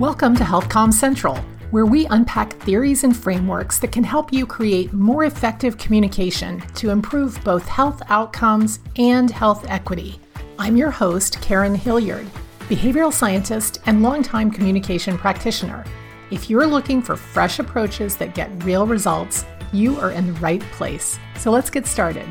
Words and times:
Welcome 0.00 0.34
to 0.38 0.42
HealthComm 0.42 0.92
Central, 0.92 1.36
where 1.70 1.86
we 1.86 2.06
unpack 2.06 2.54
theories 2.54 3.04
and 3.04 3.16
frameworks 3.16 3.78
that 3.78 3.92
can 3.92 4.02
help 4.02 4.32
you 4.32 4.44
create 4.44 4.92
more 4.92 5.26
effective 5.26 5.78
communication 5.78 6.60
to 6.74 6.90
improve 6.90 7.38
both 7.44 7.68
health 7.68 8.02
outcomes 8.08 8.80
and 8.96 9.30
health 9.30 9.64
equity. 9.68 10.18
I'm 10.58 10.76
your 10.76 10.90
host, 10.90 11.40
Karen 11.40 11.76
Hilliard, 11.76 12.26
behavioral 12.62 13.12
scientist 13.12 13.82
and 13.86 14.02
longtime 14.02 14.50
communication 14.50 15.16
practitioner. 15.16 15.84
If 16.32 16.50
you're 16.50 16.66
looking 16.66 17.00
for 17.00 17.14
fresh 17.14 17.60
approaches 17.60 18.16
that 18.16 18.34
get 18.34 18.50
real 18.64 18.88
results, 18.88 19.44
you 19.72 20.00
are 20.00 20.10
in 20.10 20.26
the 20.26 20.40
right 20.40 20.62
place. 20.72 21.20
So 21.36 21.52
let's 21.52 21.70
get 21.70 21.86
started. 21.86 22.26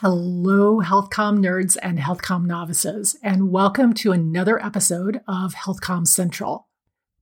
Hello, 0.00 0.80
HealthComm 0.80 1.40
nerds 1.40 1.76
and 1.82 1.98
HealthComm 1.98 2.46
novices, 2.46 3.16
and 3.20 3.50
welcome 3.50 3.92
to 3.94 4.12
another 4.12 4.64
episode 4.64 5.20
of 5.26 5.56
HealthComm 5.56 6.06
Central. 6.06 6.68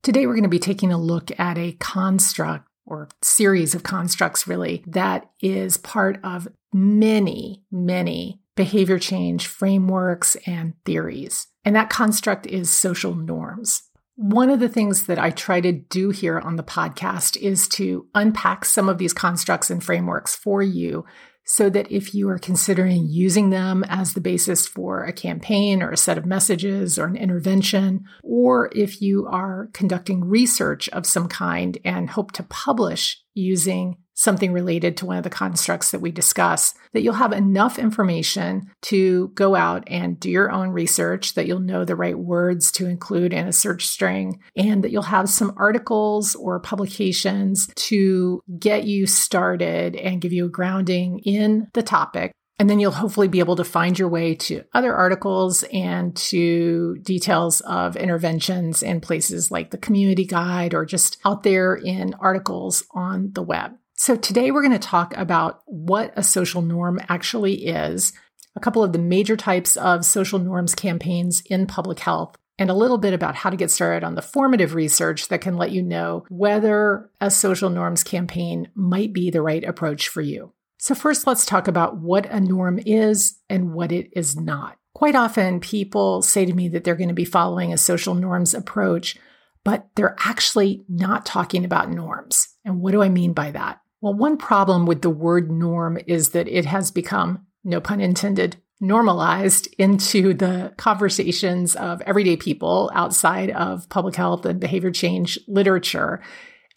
Today, 0.03 0.27
we're 0.27 0.35
going 0.35 0.43
to 0.43 0.51
be 0.51 0.59
taking 0.59 0.93
a 0.93 0.99
look 0.99 1.31
at 1.41 1.57
a 1.57 1.73
construct 1.81 2.69
or 2.85 3.09
series 3.23 3.75
of 3.75 3.83
constructs, 3.83 4.47
really, 4.47 4.85
that 4.87 5.31
is 5.41 5.79
part 5.79 6.21
of 6.23 6.49
many, 6.71 7.65
many 7.73 8.43
behavior 8.57 8.99
change 8.99 9.47
frameworks 9.47 10.37
and 10.47 10.75
theories. 10.85 11.47
And 11.65 11.75
that 11.77 11.89
construct 11.89 12.47
is 12.47 12.71
social 12.71 13.15
norms. 13.15 13.85
One 14.17 14.51
of 14.51 14.61
the 14.61 14.69
things 14.69 15.07
that 15.07 15.19
I 15.19 15.31
try 15.31 15.63
to 15.63 15.73
do 15.73 16.11
here 16.11 16.39
on 16.39 16.57
the 16.57 16.63
podcast 16.63 17.39
is 17.39 17.69
to 17.69 18.07
unpack 18.15 18.67
some 18.67 18.91
of 18.91 18.99
these 18.99 19.15
constructs 19.15 19.71
and 19.71 19.83
frameworks 19.83 20.37
for 20.37 20.63
you 20.63 21.07
so 21.47 21.71
that 21.71 21.91
if 21.91 22.13
you 22.13 22.29
are 22.29 22.39
considering 22.39 23.07
using 23.09 23.51
them 23.51 23.85
as 23.89 24.13
the 24.13 24.21
basis 24.21 24.67
for 24.67 25.05
a 25.05 25.13
campaign 25.13 25.81
or 25.81 25.93
a 25.93 25.97
set 25.97 26.19
of 26.19 26.27
messages 26.27 26.99
or 26.99 27.07
an 27.07 27.17
intervention, 27.17 28.05
or 28.25 28.69
if 28.75 29.01
you 29.01 29.27
are 29.31 29.71
conducting 29.73 30.25
research 30.25 30.89
of 30.89 31.07
some 31.07 31.29
kind 31.29 31.79
and 31.85 32.11
hope 32.11 32.33
to 32.33 32.43
publish 32.43 33.23
using 33.33 33.97
something 34.17 34.53
related 34.53 34.97
to 34.97 35.07
one 35.07 35.19
of 35.19 35.25
the 35.25 35.31
constructs 35.31 35.91
that 35.91 36.01
we 36.01 36.11
discuss, 36.11 36.75
that 36.93 37.03
you'll 37.03 37.15
have 37.15 37.33
enough 37.33 37.79
information 37.79 38.69
to 38.83 39.29
go 39.35 39.55
out 39.55 39.85
and 39.87 40.19
do 40.19 40.31
your 40.31 40.51
own 40.51 40.71
research, 40.71 41.35
that 41.35 41.47
you'll 41.47 41.61
know 41.61 41.85
the 41.85 41.95
right 41.95 42.19
words 42.19 42.73
to 42.73 42.87
include 42.87 43.33
in 43.33 43.47
a 43.47 43.53
search 43.53 43.87
string, 43.87 44.41
and 44.57 44.83
that 44.83 44.91
you'll 44.91 45.03
have 45.03 45.29
some 45.29 45.53
articles 45.57 46.35
or 46.35 46.59
publications 46.59 47.69
to 47.77 48.43
get 48.59 48.85
you 48.85 49.07
started 49.07 49.95
and 49.95 50.21
give 50.21 50.33
you 50.33 50.47
a 50.47 50.51
grounding 50.51 51.21
in 51.21 51.69
the 51.75 51.83
topic. 51.83 52.33
And 52.59 52.71
then 52.71 52.81
you'll 52.81 52.93
hopefully 52.93 53.29
be 53.29 53.41
able 53.41 53.57
to 53.57 53.65
find 53.65 53.99
your 53.99 54.09
way 54.09 54.35
to 54.35 54.65
other 54.73 54.95
articles 54.95 55.63
and 55.75 56.17
to 56.17 56.97
details 57.03 57.61
of 57.61 57.97
interventions 57.97 58.83
in 58.83 59.03
places 59.03 59.51
like 59.51 59.71
the 59.71 59.79
community 59.79 60.25
guide 60.25 60.73
or 60.73 60.87
just 60.87 61.19
out 61.27 61.43
there 61.43 61.75
in 61.75 62.15
articles 62.15 62.83
on 62.93 63.33
the 63.35 63.43
web. 63.43 63.73
So, 63.99 64.15
today 64.15 64.51
we're 64.51 64.61
going 64.61 64.73
to 64.73 64.79
talk 64.79 65.17
about 65.17 65.63
what 65.65 66.13
a 66.17 66.23
social 66.23 66.61
norm 66.61 67.01
actually 67.09 67.65
is, 67.65 68.13
a 68.55 68.61
couple 68.61 68.85
of 68.85 68.93
the 68.93 68.99
major 68.99 69.39
types 69.39 69.75
of 69.79 70.05
social 70.05 70.39
norms 70.39 70.75
campaigns 70.75 71.41
in 71.47 71.67
public 71.67 72.01
health, 72.01 72.37
and 72.59 72.69
a 72.69 72.75
little 72.75 72.99
bit 72.99 73.15
about 73.15 73.37
how 73.37 73.49
to 73.49 73.57
get 73.57 73.71
started 73.71 74.05
on 74.05 74.15
the 74.15 74.21
formative 74.21 74.75
research 74.75 75.29
that 75.29 75.41
can 75.41 75.57
let 75.57 75.71
you 75.71 75.83
know 75.83 76.27
whether 76.29 77.11
a 77.23 77.31
social 77.31 77.71
norms 77.71 78.05
campaign 78.05 78.69
might 78.75 79.15
be 79.15 79.31
the 79.31 79.41
right 79.41 79.65
approach 79.65 80.09
for 80.09 80.21
you. 80.21 80.53
So, 80.77 80.95
first, 80.95 81.27
let's 81.27 81.47
talk 81.47 81.67
about 81.67 81.97
what 81.97 82.27
a 82.27 82.39
norm 82.39 82.79
is 82.85 83.39
and 83.49 83.73
what 83.73 83.93
it 83.93 84.11
is 84.13 84.37
not. 84.37 84.77
Quite 84.93 85.15
often, 85.15 85.59
people 85.59 86.21
say 86.21 86.45
to 86.45 86.53
me 86.53 86.69
that 86.69 86.85
they're 86.85 86.97
going 86.97 87.09
to 87.09 87.15
be 87.15 87.25
following 87.25 87.73
a 87.73 87.79
social 87.79 88.15
norms 88.15 88.53
approach, 88.53 89.17
but 89.65 89.89
they're 89.97 90.17
actually 90.19 90.85
not 90.87 91.25
talking 91.25 91.65
about 91.65 91.91
norms. 91.91 92.49
And 92.63 92.83
what 92.83 92.93
do 92.93 93.03
I 93.03 93.09
mean 93.09 93.33
by 93.33 93.53
that? 93.53 93.81
Well, 94.01 94.15
one 94.15 94.37
problem 94.37 94.87
with 94.87 95.03
the 95.03 95.11
word 95.11 95.51
norm 95.51 95.99
is 96.07 96.31
that 96.31 96.49
it 96.49 96.67
has 96.67 96.91
become, 96.91 97.47
no 97.65 97.81
pun 97.81 98.01
intended, 98.01 98.57
normalized 98.81 99.69
into 99.79 100.35
the 100.35 100.73
conversations 100.77 101.75
of 101.77 102.03
everyday 102.03 102.37
people 102.37 102.91
outside 102.95 103.51
of 103.51 103.89
public 103.89 104.15
health 104.15 104.45
and 104.45 104.61
behavior 104.61 104.91
change 104.91 105.39
literature. 105.49 106.23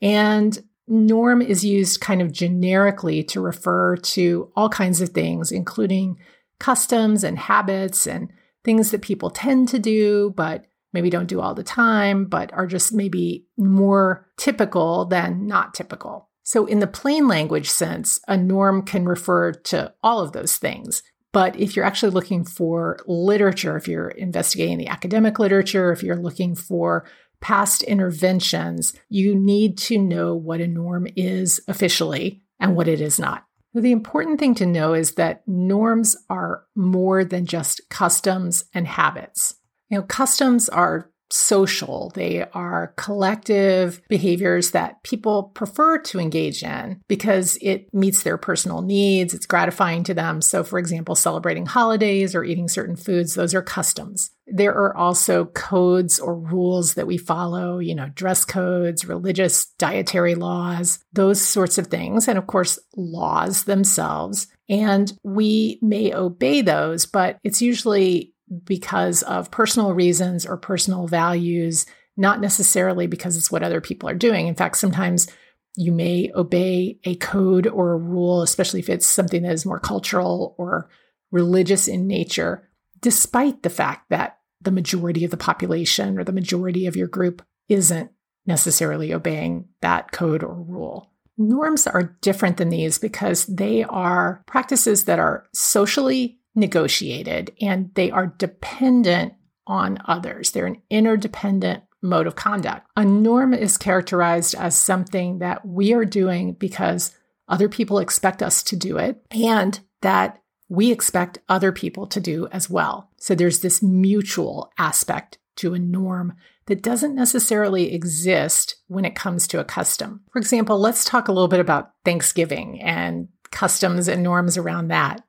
And 0.02 0.58
norm 0.88 1.42
is 1.42 1.66
used 1.66 2.00
kind 2.00 2.22
of 2.22 2.32
generically 2.32 3.24
to 3.24 3.42
refer 3.42 3.98
to 3.98 4.52
all 4.56 4.70
kinds 4.70 5.02
of 5.02 5.10
things, 5.10 5.52
including 5.52 6.18
customs 6.60 7.24
and 7.24 7.38
habits 7.38 8.08
and 8.08 8.30
things 8.64 8.92
that 8.92 9.02
people 9.02 9.30
tend 9.30 9.68
to 9.70 9.80
do, 9.80 10.34
but 10.36 10.66
maybe 10.94 11.10
don't 11.10 11.28
do 11.28 11.42
all 11.42 11.54
the 11.54 11.64
time, 11.64 12.26
but 12.26 12.52
are 12.54 12.66
just 12.66 12.94
maybe 12.94 13.46
more 13.58 14.28
typical 14.38 15.06
than 15.06 15.48
not 15.48 15.74
typical. 15.74 16.29
So, 16.50 16.66
in 16.66 16.80
the 16.80 16.88
plain 16.88 17.28
language 17.28 17.70
sense, 17.70 18.20
a 18.28 18.36
norm 18.36 18.82
can 18.82 19.06
refer 19.06 19.52
to 19.52 19.94
all 20.02 20.20
of 20.20 20.32
those 20.32 20.58
things. 20.58 21.04
But 21.32 21.56
if 21.60 21.76
you're 21.76 21.86
actually 21.86 22.10
looking 22.10 22.44
for 22.44 22.98
literature, 23.06 23.78
if 23.78 23.88
you're 23.88 24.10
investigating 24.10 24.80
the 24.80 24.88
academic 24.88 25.38
literature, 25.38 25.92
if 25.92 26.02
you're 26.02 26.16
looking 26.16 26.56
for 26.56 27.06
past 27.40 27.84
interventions, 27.84 28.94
you 29.10 29.36
need 29.36 29.78
to 29.78 30.00
know 30.00 30.34
what 30.34 30.60
a 30.60 30.66
norm 30.66 31.06
is 31.16 31.62
officially 31.68 32.42
and 32.60 32.76
what 32.76 32.88
it 32.88 33.00
is 33.00 33.20
not. 33.20 33.46
The 33.76 33.92
important 33.92 34.40
thing 34.40 34.56
to 34.56 34.66
know 34.66 34.96
is 34.96 35.14
that 35.14 35.48
norms 35.48 36.16
are 36.32 36.64
more 36.76 37.24
than 37.24 37.46
just 37.46 37.88
customs 37.92 38.66
and 38.74 38.88
habits. 38.88 39.54
You 39.90 40.00
know, 40.00 40.04
customs 40.04 40.68
are 40.68 41.12
social. 41.32 42.12
They 42.16 42.44
are 42.54 42.94
collective 42.98 44.02
behaviors 44.10 44.72
that 44.72 45.04
people 45.04 45.44
prefer 45.44 46.00
to 46.00 46.20
engage 46.20 46.64
in 46.64 47.02
because 47.08 47.58
it 47.62 47.94
meets 47.94 48.24
their 48.24 48.38
personal 48.38 48.82
needs. 48.82 49.34
It's 49.34 49.46
gratifying 49.46 50.04
to 50.06 50.14
them. 50.14 50.42
So, 50.42 50.64
for 50.64 50.80
example, 50.80 51.16
celebrating 51.16 51.66
holidays 51.66 52.36
or 52.36 52.44
eating 52.44 52.68
certain 52.68 52.96
foods, 52.96 53.36
those 53.36 53.54
are 53.54 53.62
customs. 53.62 54.32
There 54.52 54.74
are 54.74 54.98
also 54.98 55.46
codes 55.46 56.20
or 56.20 56.36
rules 56.36 56.96
that 56.96 57.06
we 57.06 57.18
follow, 57.18 57.78
you 57.78 57.94
know, 57.94 58.10
dress 58.10 58.46
codes, 58.46 59.06
religious 59.06 59.68
dietary 59.78 60.34
laws, 60.34 61.00
those 61.14 61.40
sorts 61.40 61.78
of 61.78 61.88
things. 61.88 62.28
And 62.28 62.38
of 62.38 62.48
course, 62.48 62.80
laws 62.96 63.66
themselves. 63.66 64.48
And 64.68 65.12
we 65.24 65.80
may 65.82 66.14
obey 66.14 66.62
those, 66.62 67.06
but 67.06 67.38
it's 67.44 67.62
usually 67.62 68.34
because 68.64 69.24
of 69.24 69.52
personal 69.52 69.94
reasons 69.94 70.46
or 70.46 70.58
personal 70.58 71.08
values, 71.08 71.86
not 72.18 72.42
necessarily 72.42 73.08
because 73.08 73.38
it's 73.38 73.52
what 73.52 73.64
other 73.64 73.82
people 73.82 74.10
are 74.10 74.16
doing. 74.16 74.48
In 74.48 74.56
fact, 74.56 74.78
sometimes 74.78 75.28
you 75.76 75.92
may 75.92 76.32
obey 76.36 77.00
a 77.06 77.16
code 77.16 77.68
or 77.68 77.94
a 77.94 77.98
rule, 77.98 78.42
especially 78.42 78.80
if 78.80 78.90
it's 78.90 79.08
something 79.08 79.44
that 79.44 79.54
is 79.54 79.66
more 79.66 79.80
cultural 79.80 80.56
or 80.58 80.90
religious 81.32 81.88
in 81.88 82.08
nature, 82.08 82.68
despite 83.02 83.64
the 83.64 83.70
fact 83.70 84.10
that 84.10 84.40
the 84.62 84.72
majority 84.72 85.24
of 85.24 85.32
the 85.32 85.38
population 85.38 86.20
or 86.20 86.24
the 86.24 86.32
majority 86.32 86.86
of 86.86 86.96
your 86.96 87.08
group 87.08 87.42
isn't 87.70 88.12
necessarily 88.46 89.14
obeying 89.14 89.70
that 89.82 90.12
code 90.12 90.44
or 90.44 90.54
rule. 90.54 91.12
Norms 91.38 91.88
are 91.88 92.18
different 92.22 92.58
than 92.58 92.70
these 92.70 92.98
because 92.98 93.46
they 93.46 93.84
are 93.84 94.44
practices 94.46 95.06
that 95.06 95.20
are 95.20 95.46
socially 95.54 96.39
negotiated 96.56 97.54
and 97.62 97.92
they 97.96 98.12
are 98.12 98.28
dependent 98.38 99.34
on 99.68 100.00
others. 100.06 100.52
They're 100.52 100.66
an 100.66 100.82
interdependent 100.90 101.84
mode 102.02 102.28
of 102.28 102.36
conduct. 102.36 102.88
A 102.96 103.06
norm 103.06 103.54
is 103.54 103.78
characterized 103.78 104.56
as 104.56 104.76
something 104.76 105.40
that 105.40 105.66
we 105.66 105.94
are 105.94 106.06
doing 106.06 106.54
because 106.54 107.16
other 107.48 107.70
people 107.70 108.00
expect 108.00 108.42
us 108.42 108.64
to 108.64 108.76
do 108.76 108.98
it 108.98 109.22
and 109.32 109.80
that 110.02 110.42
we 110.70 110.92
expect 110.92 111.40
other 111.50 111.72
people 111.72 112.08
to 112.08 112.20
do 112.20 112.48
as 112.52 112.70
well. 112.70 113.10
So 113.18 113.36
there's 113.36 113.62
this 113.62 113.82
mutual 113.82 114.72
aspect 114.78 115.40
to 115.58 115.74
a 115.74 115.80
norm 115.80 116.34
that 116.68 116.84
doesn't 116.84 117.16
necessarily 117.16 117.94
exist 117.94 118.76
when 118.88 119.04
it 119.04 119.16
comes 119.16 119.48
to 119.48 119.60
a 119.60 119.66
custom. 119.66 120.22
For 120.32 120.40
example, 120.40 120.80
let's 120.80 121.04
talk 121.04 121.28
a 121.28 121.32
little 121.32 121.48
bit 121.48 121.60
about 121.60 121.92
Thanksgiving 122.06 122.80
and 122.82 123.28
customs 123.52 124.08
and 124.08 124.22
norms 124.22 124.58
around 124.58 124.90
that. 124.90 125.22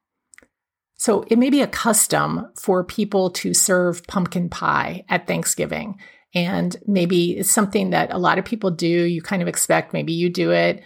So 1.01 1.25
it 1.29 1.39
may 1.39 1.49
be 1.49 1.63
a 1.63 1.67
custom 1.67 2.51
for 2.57 2.85
people 2.85 3.31
to 3.31 3.55
serve 3.55 4.07
pumpkin 4.07 4.51
pie 4.51 5.07
at 5.09 5.27
Thanksgiving. 5.27 5.99
And 6.35 6.77
maybe 6.87 7.39
it's 7.39 7.51
something 7.51 7.89
that 7.91 8.13
a 8.13 8.19
lot 8.19 8.39
of 8.39 8.45
people 8.45 8.71
do. 8.71 8.87
You 8.87 9.23
kind 9.23 9.41
of 9.41 9.49
expect 9.49 9.95
maybe 9.95 10.13
you 10.13 10.29
do 10.29 10.51
it. 10.51 10.83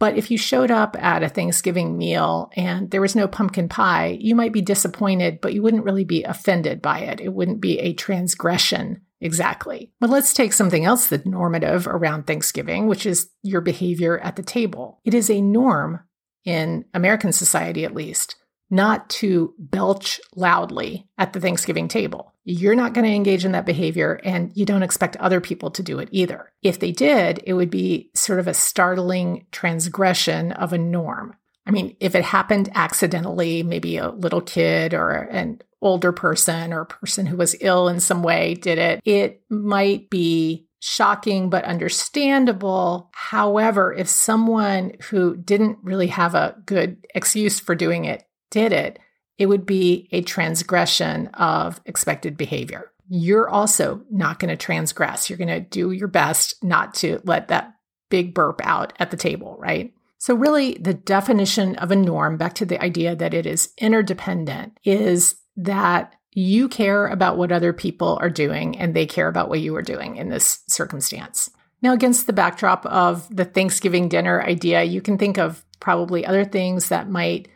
But 0.00 0.16
if 0.18 0.32
you 0.32 0.36
showed 0.36 0.72
up 0.72 0.96
at 1.00 1.22
a 1.22 1.28
Thanksgiving 1.28 1.96
meal 1.96 2.50
and 2.56 2.90
there 2.90 3.00
was 3.00 3.14
no 3.14 3.28
pumpkin 3.28 3.68
pie, 3.68 4.18
you 4.20 4.34
might 4.34 4.52
be 4.52 4.62
disappointed, 4.62 5.40
but 5.40 5.54
you 5.54 5.62
wouldn't 5.62 5.84
really 5.84 6.02
be 6.02 6.24
offended 6.24 6.82
by 6.82 6.98
it. 6.98 7.20
It 7.20 7.32
wouldn't 7.32 7.60
be 7.60 7.78
a 7.78 7.92
transgression 7.92 9.02
exactly. 9.20 9.92
But 10.00 10.10
let's 10.10 10.34
take 10.34 10.52
something 10.52 10.84
else 10.84 11.06
that's 11.06 11.24
normative 11.24 11.86
around 11.86 12.26
Thanksgiving, 12.26 12.88
which 12.88 13.06
is 13.06 13.30
your 13.44 13.60
behavior 13.60 14.18
at 14.18 14.34
the 14.34 14.42
table. 14.42 14.98
It 15.04 15.14
is 15.14 15.30
a 15.30 15.40
norm 15.40 16.00
in 16.44 16.84
American 16.92 17.30
society, 17.30 17.84
at 17.84 17.94
least, 17.94 18.34
not 18.72 19.08
to 19.10 19.54
belch 19.58 20.18
loudly 20.34 21.06
at 21.18 21.34
the 21.34 21.40
Thanksgiving 21.40 21.88
table. 21.88 22.32
You're 22.44 22.74
not 22.74 22.94
going 22.94 23.04
to 23.04 23.14
engage 23.14 23.44
in 23.44 23.52
that 23.52 23.66
behavior, 23.66 24.18
and 24.24 24.50
you 24.54 24.64
don't 24.64 24.82
expect 24.82 25.14
other 25.18 25.42
people 25.42 25.70
to 25.72 25.82
do 25.82 25.98
it 25.98 26.08
either. 26.10 26.50
If 26.62 26.80
they 26.80 26.90
did, 26.90 27.42
it 27.46 27.52
would 27.52 27.70
be 27.70 28.10
sort 28.14 28.40
of 28.40 28.48
a 28.48 28.54
startling 28.54 29.46
transgression 29.52 30.52
of 30.52 30.72
a 30.72 30.78
norm. 30.78 31.36
I 31.66 31.70
mean, 31.70 31.96
if 32.00 32.14
it 32.14 32.24
happened 32.24 32.70
accidentally, 32.74 33.62
maybe 33.62 33.98
a 33.98 34.08
little 34.08 34.40
kid 34.40 34.94
or 34.94 35.12
an 35.12 35.60
older 35.82 36.10
person 36.10 36.72
or 36.72 36.80
a 36.80 36.86
person 36.86 37.26
who 37.26 37.36
was 37.36 37.54
ill 37.60 37.88
in 37.88 38.00
some 38.00 38.22
way 38.22 38.54
did 38.54 38.78
it, 38.78 39.00
it 39.04 39.42
might 39.50 40.08
be 40.08 40.66
shocking 40.80 41.50
but 41.50 41.64
understandable. 41.64 43.10
However, 43.12 43.92
if 43.92 44.08
someone 44.08 44.94
who 45.02 45.36
didn't 45.36 45.78
really 45.82 46.08
have 46.08 46.34
a 46.34 46.56
good 46.66 47.06
excuse 47.14 47.60
for 47.60 47.74
doing 47.74 48.06
it 48.06 48.24
did 48.52 48.72
it, 48.72 49.00
it 49.38 49.46
would 49.46 49.66
be 49.66 50.08
a 50.12 50.22
transgression 50.22 51.26
of 51.34 51.80
expected 51.86 52.36
behavior. 52.36 52.92
You're 53.08 53.48
also 53.48 54.02
not 54.10 54.38
going 54.38 54.50
to 54.50 54.56
transgress. 54.56 55.28
You're 55.28 55.38
going 55.38 55.48
to 55.48 55.60
do 55.60 55.90
your 55.90 56.06
best 56.06 56.62
not 56.62 56.94
to 56.96 57.20
let 57.24 57.48
that 57.48 57.74
big 58.08 58.34
burp 58.34 58.60
out 58.62 58.92
at 59.00 59.10
the 59.10 59.16
table, 59.16 59.56
right? 59.58 59.92
So, 60.18 60.34
really, 60.34 60.74
the 60.74 60.94
definition 60.94 61.74
of 61.76 61.90
a 61.90 61.96
norm, 61.96 62.36
back 62.36 62.54
to 62.54 62.64
the 62.64 62.80
idea 62.80 63.16
that 63.16 63.34
it 63.34 63.44
is 63.44 63.72
interdependent, 63.78 64.78
is 64.84 65.34
that 65.56 66.14
you 66.30 66.68
care 66.68 67.08
about 67.08 67.36
what 67.36 67.50
other 67.50 67.72
people 67.72 68.18
are 68.20 68.30
doing 68.30 68.78
and 68.78 68.94
they 68.94 69.06
care 69.06 69.28
about 69.28 69.48
what 69.48 69.60
you 69.60 69.74
are 69.74 69.82
doing 69.82 70.16
in 70.16 70.28
this 70.28 70.60
circumstance. 70.68 71.50
Now, 71.82 71.92
against 71.92 72.28
the 72.28 72.32
backdrop 72.32 72.86
of 72.86 73.34
the 73.34 73.44
Thanksgiving 73.44 74.08
dinner 74.08 74.40
idea, 74.40 74.84
you 74.84 75.02
can 75.02 75.18
think 75.18 75.38
of 75.38 75.64
probably 75.80 76.24
other 76.24 76.44
things 76.44 76.88
that 76.88 77.10
might 77.10 77.48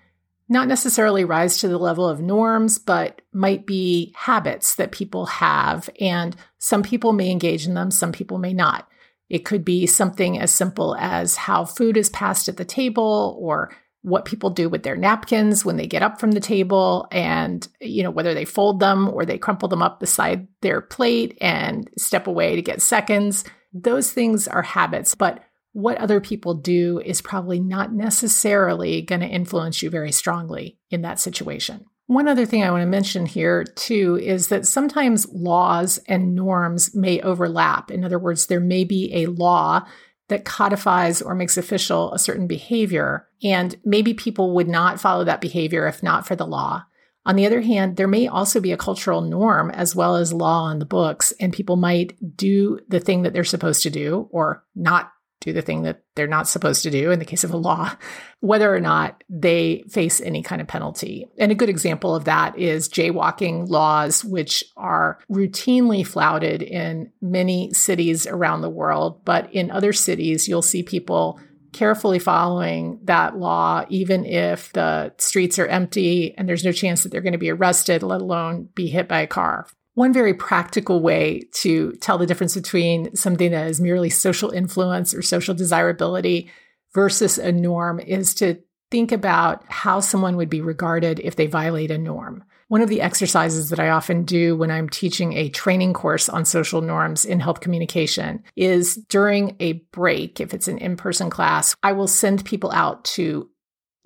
not 0.49 0.69
necessarily 0.69 1.25
rise 1.25 1.59
to 1.59 1.69
the 1.69 1.79
level 1.79 2.09
of 2.09 2.21
norms, 2.21 2.79
but 2.79 3.21
might 3.33 3.67
be 3.67 4.13
habits 4.17 4.77
that 4.77 4.93
people 4.93 5.27
have. 5.27 5.91
And 6.01 6.37
some 6.59 6.83
people 6.83 7.13
may 7.13 7.31
engage 7.31 7.67
in 7.67 7.75
them, 7.75 7.91
some 7.91 8.13
people 8.13 8.39
may 8.39 8.53
not. 8.53 8.89
It 9.29 9.45
could 9.45 9.65
be 9.65 9.87
something 9.87 10.39
as 10.39 10.53
simple 10.53 10.95
as 10.97 11.37
how 11.37 11.65
food 11.65 11.97
is 11.97 12.09
passed 12.11 12.49
at 12.49 12.59
the 12.59 12.65
table 12.65 13.37
or 13.41 13.73
what 14.03 14.25
people 14.25 14.51
do 14.51 14.69
with 14.69 14.85
their 14.85 14.97
napkins 14.97 15.65
when 15.65 15.77
they 15.77 15.87
get 15.89 16.01
up 16.01 16.21
from 16.21 16.31
the 16.31 16.41
table 16.41 17.09
and 17.11 17.67
you 17.81 18.05
know 18.05 18.11
whether 18.11 18.35
they 18.35 18.45
fold 18.45 18.79
them 18.79 19.09
or 19.09 19.25
they 19.25 19.37
crumple 19.37 19.69
them 19.69 19.83
up 19.83 19.99
beside 19.99 20.47
their 20.63 20.81
plate 20.81 21.37
and 21.41 21.91
step 21.99 22.29
away 22.29 22.55
to 22.55 22.63
get 22.63 22.81
seconds 22.81 23.43
those 23.73 24.13
things 24.13 24.47
are 24.47 24.63
habits 24.63 25.17
but 25.17 25.43
what 25.77 25.99
other 25.99 26.21
people 26.21 26.55
do 26.55 27.01
is 27.05 27.21
probably 27.21 27.61
not 27.61 27.93
necessarily 27.93 29.03
going 29.03 29.21
to 29.21 29.27
influence 29.27 29.83
you 29.83 29.91
very 29.91 30.11
strongly 30.11 30.79
in 30.91 31.03
that 31.03 31.21
situation 31.21 31.85
one 32.07 32.29
other 32.29 32.47
thing 32.47 32.63
I 32.63 32.71
want 32.71 32.83
to 32.83 32.87
mention 32.87 33.27
here, 33.27 33.65
too, 33.65 34.19
is 34.23 34.49
that 34.49 34.67
sometimes 34.67 35.29
laws 35.33 35.99
and 36.07 36.35
norms 36.35 36.95
may 36.95 37.21
overlap. 37.21 37.91
In 37.91 38.05
other 38.05 38.19
words, 38.19 38.47
there 38.47 38.61
may 38.61 38.85
be 38.85 39.13
a 39.13 39.27
law 39.27 39.85
that 40.29 40.45
codifies 40.45 41.21
or 41.21 41.35
makes 41.35 41.57
official 41.57 42.13
a 42.13 42.19
certain 42.19 42.47
behavior, 42.47 43.29
and 43.43 43.77
maybe 43.85 44.15
people 44.15 44.55
would 44.55 44.69
not 44.69 45.01
follow 45.01 45.25
that 45.25 45.41
behavior 45.41 45.87
if 45.87 46.03
not 46.03 46.27
for 46.27 46.37
the 46.37 46.47
law. 46.47 46.85
On 47.25 47.35
the 47.35 47.47
other 47.47 47.61
hand, 47.61 47.97
there 47.97 48.07
may 48.07 48.29
also 48.29 48.61
be 48.61 48.71
a 48.71 48.77
cultural 48.77 49.21
norm 49.21 49.71
as 49.71 49.97
well 49.97 50.15
as 50.15 50.33
law 50.33 50.63
on 50.63 50.79
the 50.79 50.85
books, 50.85 51.33
and 51.41 51.53
people 51.53 51.75
might 51.75 52.17
do 52.37 52.79
the 52.89 53.01
thing 53.01 53.23
that 53.23 53.33
they're 53.33 53.43
supposed 53.43 53.83
to 53.83 53.91
do 53.91 54.29
or 54.31 54.65
not 54.77 55.11
do 55.41 55.53
the 55.53 55.63
thing 55.63 55.83
that 55.83 56.03
they're 56.15 56.27
not 56.27 56.49
supposed 56.49 56.83
to 56.83 56.91
do 56.91 57.11
in 57.11 57.19
the 57.19 57.25
case 57.25 57.45
of 57.45 57.53
a 57.53 57.57
law, 57.57 57.93
whether 58.41 58.75
or 58.75 58.81
not 58.81 59.23
they 59.29 59.85
face 59.89 60.21
any 60.21 60.43
kind 60.43 60.61
of 60.61 60.67
penalty. 60.67 61.27
And 61.39 61.53
a 61.53 61.57
good 61.57 61.69
example 61.69 62.15
of 62.15 62.25
that 62.25 62.59
is 62.59 62.89
jaywalking 62.89 63.69
laws, 63.69 64.25
which 64.25 64.65
are 64.77 65.19
routinely 65.31 66.07
flouted 66.07 66.63
in 66.63 67.13
many 67.21 67.73
cities 67.73 68.27
around 68.27 68.63
the 68.63 68.71
world. 68.71 69.25
But 69.25 69.53
in 69.53 69.71
other 69.71 69.93
cities, 69.93 70.49
you'll 70.49 70.63
see 70.63 70.83
people 70.83 71.39
carefully 71.73 72.19
following 72.19 72.99
that 73.05 73.37
law, 73.37 73.85
even 73.91 74.25
if 74.25 74.73
the 74.73 75.13
streets 75.19 75.59
are 75.59 75.67
empty 75.67 76.35
and 76.37 76.49
there's 76.49 76.65
no 76.65 76.73
chance 76.73 77.03
that 77.03 77.13
they're 77.13 77.21
going 77.21 77.33
to 77.33 77.39
be 77.39 77.51
arrested, 77.51 78.03
let 78.03 78.23
alone 78.23 78.69
be 78.75 78.87
hit 78.87 79.07
by 79.07 79.21
a 79.21 79.27
car. 79.27 79.67
One 79.97 80.13
very 80.13 80.35
practical 80.35 81.01
way 81.01 81.49
to 81.55 81.93
tell 82.03 82.19
the 82.19 82.27
difference 82.27 82.55
between 82.55 83.17
something 83.17 83.51
that 83.53 83.67
is 83.67 83.81
merely 83.81 84.11
social 84.11 84.51
influence 84.51 85.15
or 85.15 85.23
social 85.23 85.55
desirability 85.55 86.51
versus 86.93 87.39
a 87.39 87.51
norm 87.51 87.99
is 87.99 88.35
to 88.35 88.59
think 88.91 89.11
about 89.11 89.65
how 89.69 90.01
someone 90.01 90.37
would 90.37 90.51
be 90.51 90.61
regarded 90.61 91.19
if 91.21 91.37
they 91.37 91.47
violate 91.47 91.91
a 91.91 91.97
norm. 91.97 92.45
One 92.69 92.83
of 92.83 92.91
the 92.91 93.01
exercises 93.01 93.71
that 93.71 93.81
I 93.81 93.89
often 93.89 94.25
do 94.25 94.55
when 94.55 94.71
I'm 94.71 94.91
teaching 94.91 95.33
a 95.33 95.49
training 95.49 95.95
course 95.95 96.29
on 96.29 96.45
social 96.45 96.83
norms 96.83 97.25
in 97.25 97.41
health 97.41 97.61
communication 97.61 98.45
is 98.55 98.97
during 99.09 99.57
a 99.61 99.75
break, 99.93 100.41
if 100.41 100.53
it's 100.53 100.69
an 100.69 100.77
in 100.77 100.99
person 100.99 101.31
class, 101.31 101.75
I 101.83 101.93
will 101.93 102.09
send 102.09 102.45
people 102.45 102.71
out 102.71 103.03
to 103.17 103.49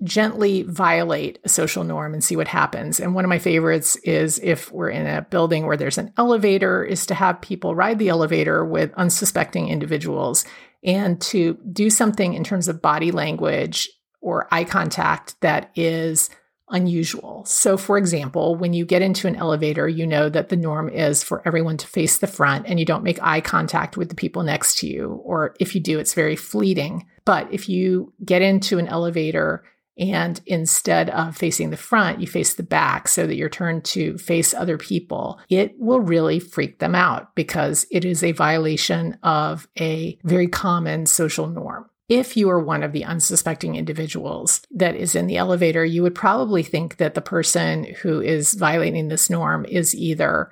gently 0.03 0.63
violate 0.63 1.39
a 1.43 1.49
social 1.49 1.83
norm 1.83 2.13
and 2.13 2.23
see 2.23 2.35
what 2.35 2.47
happens. 2.47 2.99
And 2.99 3.13
one 3.13 3.23
of 3.23 3.29
my 3.29 3.39
favorites 3.39 3.95
is 3.97 4.39
if 4.39 4.71
we're 4.71 4.89
in 4.89 5.05
a 5.05 5.21
building 5.21 5.65
where 5.65 5.77
there's 5.77 5.97
an 5.97 6.11
elevator, 6.17 6.83
is 6.83 7.05
to 7.07 7.13
have 7.13 7.41
people 7.41 7.75
ride 7.75 7.99
the 7.99 8.09
elevator 8.09 8.65
with 8.65 8.93
unsuspecting 8.95 9.67
individuals 9.69 10.45
and 10.83 11.21
to 11.21 11.57
do 11.71 11.89
something 11.89 12.33
in 12.33 12.43
terms 12.43 12.67
of 12.67 12.81
body 12.81 13.11
language 13.11 13.89
or 14.21 14.47
eye 14.51 14.63
contact 14.63 15.39
that 15.41 15.71
is 15.75 16.29
unusual. 16.69 17.43
So, 17.45 17.77
for 17.77 17.97
example, 17.97 18.55
when 18.55 18.73
you 18.73 18.85
get 18.85 19.01
into 19.01 19.27
an 19.27 19.35
elevator, 19.35 19.87
you 19.87 20.07
know 20.07 20.29
that 20.29 20.49
the 20.49 20.55
norm 20.55 20.89
is 20.89 21.21
for 21.21 21.45
everyone 21.45 21.77
to 21.77 21.87
face 21.87 22.17
the 22.17 22.27
front 22.27 22.65
and 22.67 22.79
you 22.79 22.85
don't 22.85 23.03
make 23.03 23.21
eye 23.21 23.41
contact 23.41 23.97
with 23.97 24.09
the 24.09 24.15
people 24.15 24.43
next 24.43 24.79
to 24.79 24.87
you. 24.87 25.21
Or 25.25 25.53
if 25.59 25.75
you 25.75 25.81
do, 25.81 25.99
it's 25.99 26.13
very 26.13 26.35
fleeting. 26.35 27.07
But 27.25 27.51
if 27.53 27.67
you 27.67 28.13
get 28.23 28.41
into 28.41 28.79
an 28.79 28.87
elevator 28.87 29.63
and 30.01 30.41
instead 30.47 31.11
of 31.11 31.37
facing 31.37 31.69
the 31.69 31.77
front, 31.77 32.19
you 32.19 32.25
face 32.25 32.55
the 32.55 32.63
back 32.63 33.07
so 33.07 33.27
that 33.27 33.35
you're 33.35 33.49
turned 33.49 33.85
to 33.85 34.17
face 34.17 34.51
other 34.51 34.77
people. 34.77 35.39
It 35.47 35.75
will 35.77 36.01
really 36.01 36.39
freak 36.39 36.79
them 36.79 36.95
out 36.95 37.35
because 37.35 37.85
it 37.91 38.03
is 38.03 38.23
a 38.23 38.31
violation 38.31 39.19
of 39.21 39.67
a 39.79 40.17
very 40.23 40.47
common 40.47 41.05
social 41.05 41.47
norm. 41.47 41.87
If 42.09 42.35
you 42.35 42.49
are 42.49 42.59
one 42.59 42.81
of 42.81 42.93
the 42.93 43.05
unsuspecting 43.05 43.75
individuals 43.75 44.61
that 44.71 44.95
is 44.95 45.13
in 45.13 45.27
the 45.27 45.37
elevator, 45.37 45.85
you 45.85 46.01
would 46.01 46.15
probably 46.15 46.63
think 46.63 46.97
that 46.97 47.13
the 47.13 47.21
person 47.21 47.83
who 48.01 48.19
is 48.19 48.53
violating 48.53 49.07
this 49.07 49.29
norm 49.29 49.65
is 49.65 49.95
either 49.95 50.51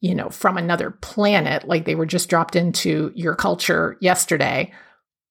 you 0.00 0.14
know, 0.14 0.28
from 0.28 0.56
another 0.56 0.92
planet, 0.92 1.66
like 1.66 1.84
they 1.84 1.96
were 1.96 2.06
just 2.06 2.30
dropped 2.30 2.54
into 2.54 3.10
your 3.16 3.34
culture 3.34 3.96
yesterday, 4.00 4.72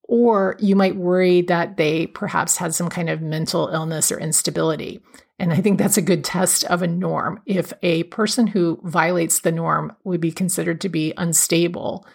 or 0.07 0.55
you 0.59 0.75
might 0.75 0.95
worry 0.95 1.41
that 1.41 1.77
they 1.77 2.07
perhaps 2.07 2.57
had 2.57 2.73
some 2.73 2.89
kind 2.89 3.09
of 3.09 3.21
mental 3.21 3.67
illness 3.67 4.11
or 4.11 4.19
instability. 4.19 5.01
And 5.39 5.53
I 5.53 5.57
think 5.57 5.77
that's 5.77 5.97
a 5.97 6.01
good 6.01 6.23
test 6.23 6.63
of 6.65 6.81
a 6.81 6.87
norm. 6.87 7.41
If 7.45 7.73
a 7.83 8.03
person 8.03 8.47
who 8.47 8.79
violates 8.83 9.41
the 9.41 9.51
norm 9.51 9.95
would 10.03 10.21
be 10.21 10.31
considered 10.31 10.81
to 10.81 10.89
be 10.89 11.13
unstable, 11.17 12.05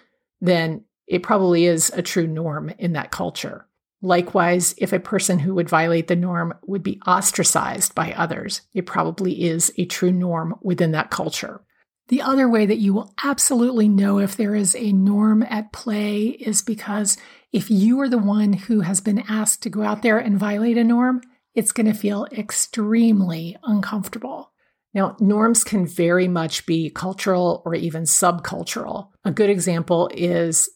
then 0.41 0.85
it 1.07 1.23
probably 1.23 1.67
is 1.67 1.91
a 1.91 2.03
true 2.03 2.27
norm 2.27 2.73
in 2.79 2.95
that 2.95 3.11
culture. 3.11 3.67
Likewise, 4.01 4.75
if 4.79 4.93
a 4.93 4.99
person 4.99 5.39
who 5.39 5.55
would 5.55 5.69
violate 5.69 6.09
the 6.09 6.17
norm 6.17 6.55
would 6.67 6.83
be 6.83 7.01
ostracized 7.07 7.95
by 7.95 8.13
others, 8.13 8.63
it 8.75 8.87
probably 8.87 9.45
is 9.45 9.73
a 9.79 9.85
true 9.85 10.11
norm 10.11 10.57
within 10.61 10.91
that 10.91 11.11
culture. 11.11 11.61
The 12.09 12.21
other 12.21 12.49
way 12.49 12.67
that 12.67 12.79
you 12.79 12.93
will 12.93 13.15
absolutely 13.23 13.89
know 13.89 14.19
if 14.19 14.37
there 14.37 14.57
is 14.57 14.75
a 14.75 14.93
norm 14.93 15.45
at 15.45 15.73
play 15.73 16.25
is 16.27 16.61
because 16.61 17.17
if 17.53 17.71
you 17.71 18.01
are 18.01 18.09
the 18.09 18.19
one 18.19 18.55
who 18.55 18.81
has 18.81 19.01
been 19.01 19.23
asked 19.29 19.63
to 19.63 19.71
go 19.71 19.83
out 19.83 20.03
there 20.03 20.19
and 20.19 20.39
violate 20.39 20.79
a 20.79 20.85
norm, 20.85 21.21
it's 21.55 21.73
going 21.73 21.87
to 21.87 21.93
feel 21.93 22.27
extremely 22.33 23.57
uncomfortable. 23.63 24.53
Now, 24.95 25.17
norms 25.21 25.65
can 25.65 25.87
very 25.87 26.29
much 26.29 26.67
be 26.67 26.91
cultural 26.91 27.63
or 27.65 27.75
even 27.75 28.05
subcultural. 28.05 29.09
A 29.25 29.31
good 29.31 29.51
example 29.51 30.11
is 30.15 30.69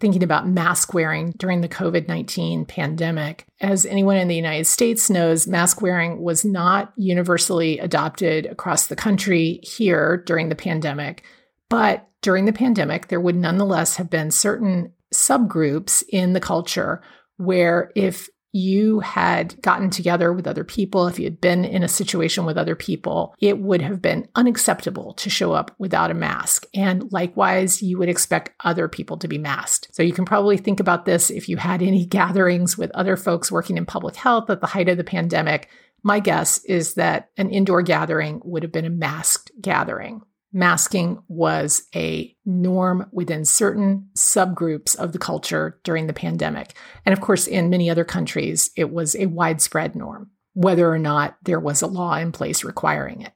thinking 0.00 0.22
about 0.22 0.48
mask 0.48 0.94
wearing 0.94 1.32
during 1.38 1.60
the 1.60 1.68
COVID 1.68 2.08
19 2.08 2.66
pandemic. 2.66 3.46
As 3.60 3.84
anyone 3.84 4.16
in 4.16 4.28
the 4.28 4.36
United 4.36 4.66
States 4.66 5.10
knows, 5.10 5.46
mask 5.46 5.82
wearing 5.82 6.22
was 6.22 6.44
not 6.44 6.92
universally 6.96 7.78
adopted 7.78 8.46
across 8.46 8.86
the 8.86 8.96
country 8.96 9.60
here 9.62 10.22
during 10.26 10.48
the 10.48 10.54
pandemic. 10.54 11.24
But 11.68 12.08
during 12.22 12.44
the 12.44 12.52
pandemic, 12.52 13.08
there 13.08 13.20
would 13.20 13.36
nonetheless 13.36 13.96
have 13.96 14.08
been 14.08 14.30
certain 14.30 14.92
subgroups 15.12 16.02
in 16.08 16.32
the 16.32 16.40
culture 16.40 17.02
where 17.36 17.92
if 17.94 18.28
you 18.52 19.00
had 19.00 19.60
gotten 19.60 19.90
together 19.90 20.32
with 20.32 20.46
other 20.46 20.64
people, 20.64 21.06
if 21.06 21.18
you 21.18 21.24
had 21.24 21.40
been 21.40 21.64
in 21.64 21.82
a 21.82 21.88
situation 21.88 22.44
with 22.44 22.56
other 22.56 22.74
people, 22.74 23.34
it 23.40 23.58
would 23.58 23.82
have 23.82 24.00
been 24.00 24.26
unacceptable 24.34 25.12
to 25.14 25.28
show 25.28 25.52
up 25.52 25.74
without 25.78 26.10
a 26.10 26.14
mask. 26.14 26.66
And 26.74 27.12
likewise, 27.12 27.82
you 27.82 27.98
would 27.98 28.08
expect 28.08 28.54
other 28.64 28.88
people 28.88 29.18
to 29.18 29.28
be 29.28 29.38
masked. 29.38 29.88
So 29.92 30.02
you 30.02 30.12
can 30.12 30.24
probably 30.24 30.56
think 30.56 30.80
about 30.80 31.04
this 31.04 31.30
if 31.30 31.48
you 31.48 31.56
had 31.58 31.82
any 31.82 32.06
gatherings 32.18 32.78
with 32.78 32.90
other 32.92 33.16
folks 33.16 33.52
working 33.52 33.76
in 33.76 33.86
public 33.86 34.16
health 34.16 34.48
at 34.48 34.60
the 34.60 34.66
height 34.66 34.88
of 34.88 34.96
the 34.96 35.04
pandemic. 35.04 35.68
My 36.02 36.20
guess 36.20 36.64
is 36.64 36.94
that 36.94 37.30
an 37.36 37.50
indoor 37.50 37.82
gathering 37.82 38.40
would 38.44 38.62
have 38.62 38.72
been 38.72 38.86
a 38.86 38.90
masked 38.90 39.50
gathering. 39.60 40.22
Masking 40.52 41.22
was 41.28 41.82
a 41.94 42.34
norm 42.44 43.08
within 43.12 43.44
certain 43.44 44.08
subgroups 44.16 44.96
of 44.96 45.12
the 45.12 45.18
culture 45.18 45.78
during 45.84 46.06
the 46.06 46.12
pandemic. 46.12 46.74
And 47.04 47.12
of 47.12 47.20
course, 47.20 47.46
in 47.46 47.70
many 47.70 47.90
other 47.90 48.04
countries, 48.04 48.70
it 48.76 48.90
was 48.90 49.14
a 49.14 49.26
widespread 49.26 49.94
norm, 49.94 50.30
whether 50.54 50.90
or 50.90 50.98
not 50.98 51.36
there 51.42 51.60
was 51.60 51.82
a 51.82 51.86
law 51.86 52.16
in 52.16 52.32
place 52.32 52.64
requiring 52.64 53.22
it. 53.22 53.32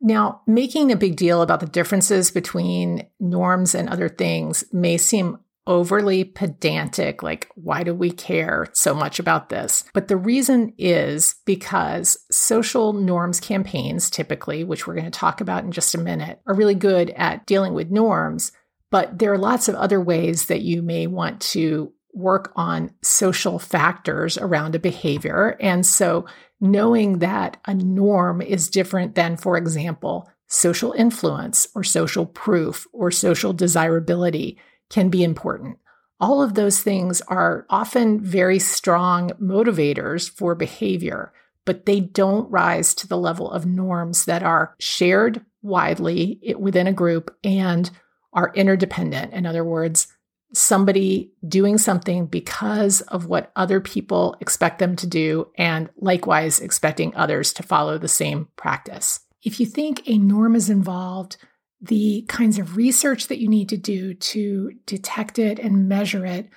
Now, 0.00 0.42
making 0.46 0.90
a 0.90 0.96
big 0.96 1.16
deal 1.16 1.42
about 1.42 1.60
the 1.60 1.66
differences 1.66 2.30
between 2.30 3.06
norms 3.20 3.74
and 3.74 3.88
other 3.88 4.08
things 4.08 4.64
may 4.72 4.98
seem 4.98 5.38
overly 5.66 6.24
pedantic, 6.24 7.22
like, 7.22 7.48
why 7.54 7.82
do 7.82 7.94
we 7.94 8.10
care 8.10 8.68
so 8.72 8.94
much 8.94 9.18
about 9.18 9.48
this? 9.48 9.84
But 9.94 10.08
the 10.08 10.16
reason 10.16 10.72
is 10.76 11.36
because 11.44 12.18
social 12.30 12.92
norms 12.92 13.38
campaigns, 13.40 14.10
typically, 14.10 14.64
which 14.64 14.86
we're 14.86 14.94
going 14.94 15.04
to 15.04 15.10
talk 15.10 15.40
about 15.40 15.64
in 15.64 15.72
just 15.72 15.94
a 15.94 15.98
minute, 15.98 16.40
are 16.46 16.54
really 16.54 16.74
good 16.74 17.10
at 17.10 17.46
dealing 17.46 17.74
with 17.74 17.90
norms. 17.90 18.52
But 18.90 19.18
there 19.18 19.32
are 19.32 19.38
lots 19.38 19.68
of 19.68 19.74
other 19.74 20.00
ways 20.00 20.46
that 20.46 20.62
you 20.62 20.82
may 20.82 21.06
want 21.06 21.40
to 21.40 21.92
work 22.12 22.52
on 22.56 22.92
social 23.02 23.58
factors 23.58 24.36
around 24.36 24.74
a 24.74 24.78
behavior. 24.78 25.56
And 25.60 25.86
so 25.86 26.26
knowing 26.60 27.20
that 27.20 27.56
a 27.66 27.74
norm 27.74 28.42
is 28.42 28.68
different 28.68 29.14
than, 29.14 29.36
for 29.36 29.56
example, 29.56 30.30
social 30.46 30.92
influence 30.92 31.66
or 31.74 31.82
social 31.82 32.26
proof 32.26 32.86
or 32.92 33.10
social 33.10 33.54
desirability 33.54 34.58
can 34.92 35.08
be 35.08 35.24
important. 35.24 35.78
All 36.20 36.40
of 36.40 36.54
those 36.54 36.80
things 36.80 37.20
are 37.22 37.66
often 37.68 38.20
very 38.20 38.60
strong 38.60 39.30
motivators 39.42 40.30
for 40.30 40.54
behavior, 40.54 41.32
but 41.64 41.86
they 41.86 41.98
don't 41.98 42.48
rise 42.50 42.94
to 42.96 43.08
the 43.08 43.18
level 43.18 43.50
of 43.50 43.66
norms 43.66 44.26
that 44.26 44.44
are 44.44 44.76
shared 44.78 45.44
widely 45.62 46.54
within 46.56 46.86
a 46.86 46.92
group 46.92 47.36
and 47.42 47.90
are 48.32 48.52
interdependent. 48.54 49.32
In 49.32 49.46
other 49.46 49.64
words, 49.64 50.06
somebody 50.54 51.32
doing 51.48 51.78
something 51.78 52.26
because 52.26 53.00
of 53.02 53.26
what 53.26 53.50
other 53.56 53.80
people 53.80 54.36
expect 54.40 54.78
them 54.78 54.94
to 54.96 55.06
do, 55.06 55.48
and 55.56 55.88
likewise 55.96 56.60
expecting 56.60 57.14
others 57.16 57.52
to 57.54 57.62
follow 57.62 57.98
the 57.98 58.08
same 58.08 58.48
practice. 58.56 59.20
If 59.42 59.58
you 59.58 59.66
think 59.66 60.02
a 60.06 60.18
norm 60.18 60.54
is 60.54 60.70
involved, 60.70 61.36
the 61.82 62.24
kinds 62.28 62.58
of 62.58 62.76
research 62.76 63.26
that 63.26 63.40
you 63.40 63.48
need 63.48 63.68
to 63.68 63.76
do 63.76 64.14
to 64.14 64.72
detect 64.86 65.38
it 65.38 65.58
and 65.58 65.88
measure 65.88 66.24
it 66.24 66.48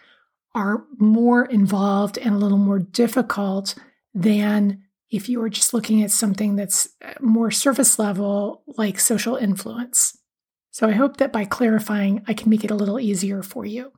are 0.54 0.86
more 0.98 1.46
involved 1.46 2.18
and 2.18 2.36
a 2.36 2.38
little 2.38 2.60
more 2.60 2.80
difficult 2.80 3.76
than 4.14 4.84
if 5.10 5.28
you 5.28 5.40
were 5.40 5.50
just 5.50 5.74
looking 5.74 6.04
at 6.04 6.12
something 6.12 6.56
that's 6.56 6.90
uh, 7.04 7.14
more 7.20 7.52
surface 7.52 7.98
level, 8.00 8.64
like 8.68 9.00
social 9.00 9.36
influence. 9.36 10.18
So 10.72 10.88
I 10.88 10.92
hope 10.92 11.18
that 11.18 11.34
by 11.34 11.46
clarifying, 11.46 12.24
I 12.28 12.34
can 12.34 12.50
make 12.50 12.64
it 12.64 12.72
a 12.72 12.76
little 12.76 13.00
easier 13.00 13.42
for 13.42 13.66
you. 13.66 13.92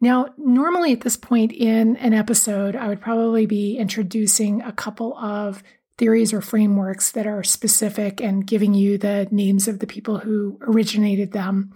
Now, 0.00 0.34
normally 0.36 0.92
at 0.92 1.02
this 1.02 1.16
point 1.16 1.52
in 1.52 1.96
an 1.96 2.12
episode, 2.12 2.74
I 2.74 2.88
would 2.88 3.00
probably 3.00 3.46
be 3.46 3.76
introducing 3.76 4.62
a 4.62 4.72
couple 4.72 5.16
of 5.16 5.62
theories 6.02 6.32
or 6.32 6.40
frameworks 6.40 7.12
that 7.12 7.28
are 7.28 7.44
specific 7.44 8.20
and 8.20 8.44
giving 8.44 8.74
you 8.74 8.98
the 8.98 9.28
names 9.30 9.68
of 9.68 9.78
the 9.78 9.86
people 9.86 10.18
who 10.18 10.58
originated 10.62 11.30
them. 11.30 11.72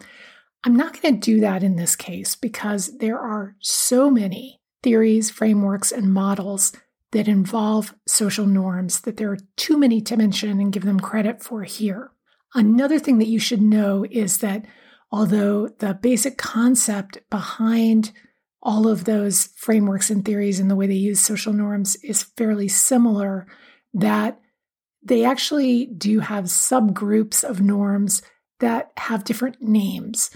I'm 0.64 0.74
not 0.74 1.00
going 1.00 1.20
to 1.20 1.20
do 1.20 1.38
that 1.42 1.62
in 1.62 1.76
this 1.76 1.94
case 1.94 2.34
because 2.34 2.98
there 2.98 3.20
are 3.20 3.54
so 3.60 4.10
many 4.10 4.60
theories, 4.82 5.30
frameworks, 5.30 5.92
and 5.92 6.12
models 6.12 6.72
that 7.12 7.28
involve 7.28 7.94
social 8.08 8.46
norms 8.46 9.02
that 9.02 9.16
there 9.16 9.30
are 9.30 9.38
too 9.56 9.78
many 9.78 10.00
to 10.00 10.16
mention 10.16 10.58
and 10.60 10.72
give 10.72 10.84
them 10.84 10.98
credit 10.98 11.40
for 11.40 11.62
here. 11.62 12.10
Another 12.52 12.98
thing 12.98 13.18
that 13.18 13.28
you 13.28 13.38
should 13.38 13.62
know 13.62 14.04
is 14.10 14.38
that 14.38 14.64
although 15.12 15.68
the 15.78 15.94
basic 15.94 16.36
concept 16.36 17.20
behind 17.30 18.10
all 18.60 18.88
of 18.88 19.04
those 19.04 19.50
frameworks 19.54 20.10
and 20.10 20.24
theories 20.24 20.58
and 20.58 20.68
the 20.68 20.74
way 20.74 20.88
they 20.88 20.94
use 20.94 21.20
social 21.20 21.52
norms 21.52 21.94
is 22.02 22.24
fairly 22.24 22.66
similar, 22.66 23.46
that 23.96 24.38
they 25.02 25.24
actually 25.24 25.86
do 25.86 26.20
have 26.20 26.44
subgroups 26.44 27.42
of 27.42 27.60
norms 27.60 28.22
that 28.60 28.92
have 28.96 29.24
different 29.24 29.60
names 29.60 30.30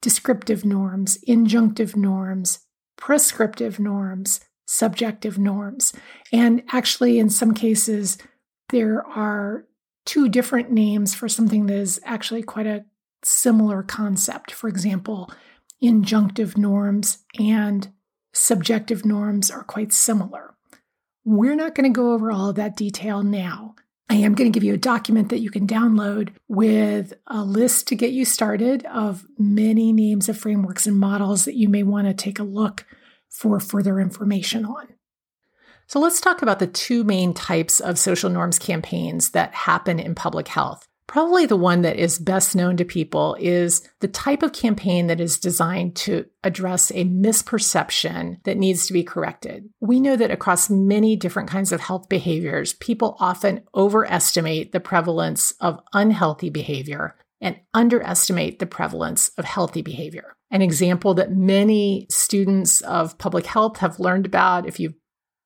descriptive 0.00 0.64
norms, 0.64 1.18
injunctive 1.26 1.96
norms, 1.96 2.60
prescriptive 2.96 3.80
norms, 3.80 4.38
subjective 4.64 5.38
norms. 5.38 5.92
And 6.32 6.62
actually, 6.70 7.18
in 7.18 7.30
some 7.30 7.52
cases, 7.52 8.16
there 8.68 9.04
are 9.04 9.64
two 10.06 10.28
different 10.28 10.70
names 10.70 11.16
for 11.16 11.28
something 11.28 11.66
that 11.66 11.76
is 11.76 12.00
actually 12.04 12.44
quite 12.44 12.68
a 12.68 12.84
similar 13.24 13.82
concept. 13.82 14.52
For 14.52 14.68
example, 14.68 15.32
injunctive 15.82 16.56
norms 16.56 17.24
and 17.36 17.92
subjective 18.32 19.04
norms 19.04 19.50
are 19.50 19.64
quite 19.64 19.92
similar. 19.92 20.54
We're 21.30 21.56
not 21.56 21.74
going 21.74 21.92
to 21.92 21.94
go 21.94 22.14
over 22.14 22.30
all 22.30 22.48
of 22.48 22.56
that 22.56 22.74
detail 22.74 23.22
now. 23.22 23.74
I 24.08 24.14
am 24.14 24.32
going 24.32 24.50
to 24.50 24.56
give 24.56 24.64
you 24.64 24.72
a 24.72 24.78
document 24.78 25.28
that 25.28 25.40
you 25.40 25.50
can 25.50 25.66
download 25.66 26.30
with 26.48 27.12
a 27.26 27.44
list 27.44 27.86
to 27.88 27.96
get 27.96 28.12
you 28.12 28.24
started 28.24 28.86
of 28.86 29.26
many 29.36 29.92
names 29.92 30.30
of 30.30 30.38
frameworks 30.38 30.86
and 30.86 30.98
models 30.98 31.44
that 31.44 31.54
you 31.54 31.68
may 31.68 31.82
want 31.82 32.06
to 32.06 32.14
take 32.14 32.38
a 32.38 32.44
look 32.44 32.86
for 33.28 33.60
further 33.60 34.00
information 34.00 34.64
on. 34.64 34.88
So 35.86 36.00
let's 36.00 36.18
talk 36.18 36.40
about 36.40 36.60
the 36.60 36.66
two 36.66 37.04
main 37.04 37.34
types 37.34 37.78
of 37.78 37.98
social 37.98 38.30
norms 38.30 38.58
campaigns 38.58 39.32
that 39.32 39.52
happen 39.52 40.00
in 40.00 40.14
public 40.14 40.48
health. 40.48 40.88
Probably 41.08 41.46
the 41.46 41.56
one 41.56 41.80
that 41.82 41.96
is 41.96 42.18
best 42.18 42.54
known 42.54 42.76
to 42.76 42.84
people 42.84 43.34
is 43.40 43.88
the 44.00 44.08
type 44.08 44.42
of 44.42 44.52
campaign 44.52 45.06
that 45.06 45.20
is 45.20 45.38
designed 45.38 45.96
to 45.96 46.26
address 46.44 46.90
a 46.90 47.06
misperception 47.06 48.42
that 48.44 48.58
needs 48.58 48.86
to 48.86 48.92
be 48.92 49.02
corrected. 49.02 49.70
We 49.80 50.00
know 50.00 50.16
that 50.16 50.30
across 50.30 50.68
many 50.68 51.16
different 51.16 51.48
kinds 51.48 51.72
of 51.72 51.80
health 51.80 52.10
behaviors, 52.10 52.74
people 52.74 53.16
often 53.18 53.62
overestimate 53.74 54.72
the 54.72 54.80
prevalence 54.80 55.52
of 55.60 55.80
unhealthy 55.94 56.50
behavior 56.50 57.16
and 57.40 57.58
underestimate 57.72 58.58
the 58.58 58.66
prevalence 58.66 59.30
of 59.38 59.46
healthy 59.46 59.80
behavior. 59.80 60.36
An 60.50 60.60
example 60.60 61.14
that 61.14 61.32
many 61.32 62.06
students 62.10 62.82
of 62.82 63.16
public 63.16 63.46
health 63.46 63.78
have 63.78 63.98
learned 63.98 64.26
about 64.26 64.66
if 64.66 64.78
you've 64.78 64.94